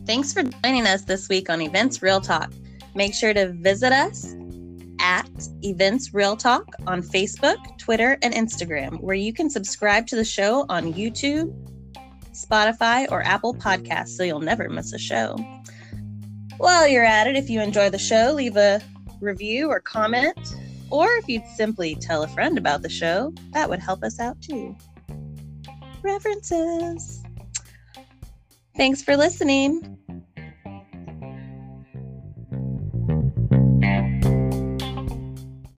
[0.06, 2.54] Thanks for joining us this week on Events Real Talk.
[2.96, 4.34] Make sure to visit us
[5.02, 5.30] at
[5.62, 10.66] Events Real Talk on Facebook, Twitter, and Instagram, where you can subscribe to the show
[10.70, 11.54] on YouTube,
[12.32, 15.36] Spotify, or Apple Podcasts so you'll never miss a show.
[16.58, 18.82] While you're at it, if you enjoy the show, leave a
[19.22, 20.38] review or comment,
[20.90, 24.42] or if you'd simply tell a friend about the show, that would help us out
[24.42, 24.76] too.
[26.02, 27.24] References.
[28.76, 29.98] Thanks for listening.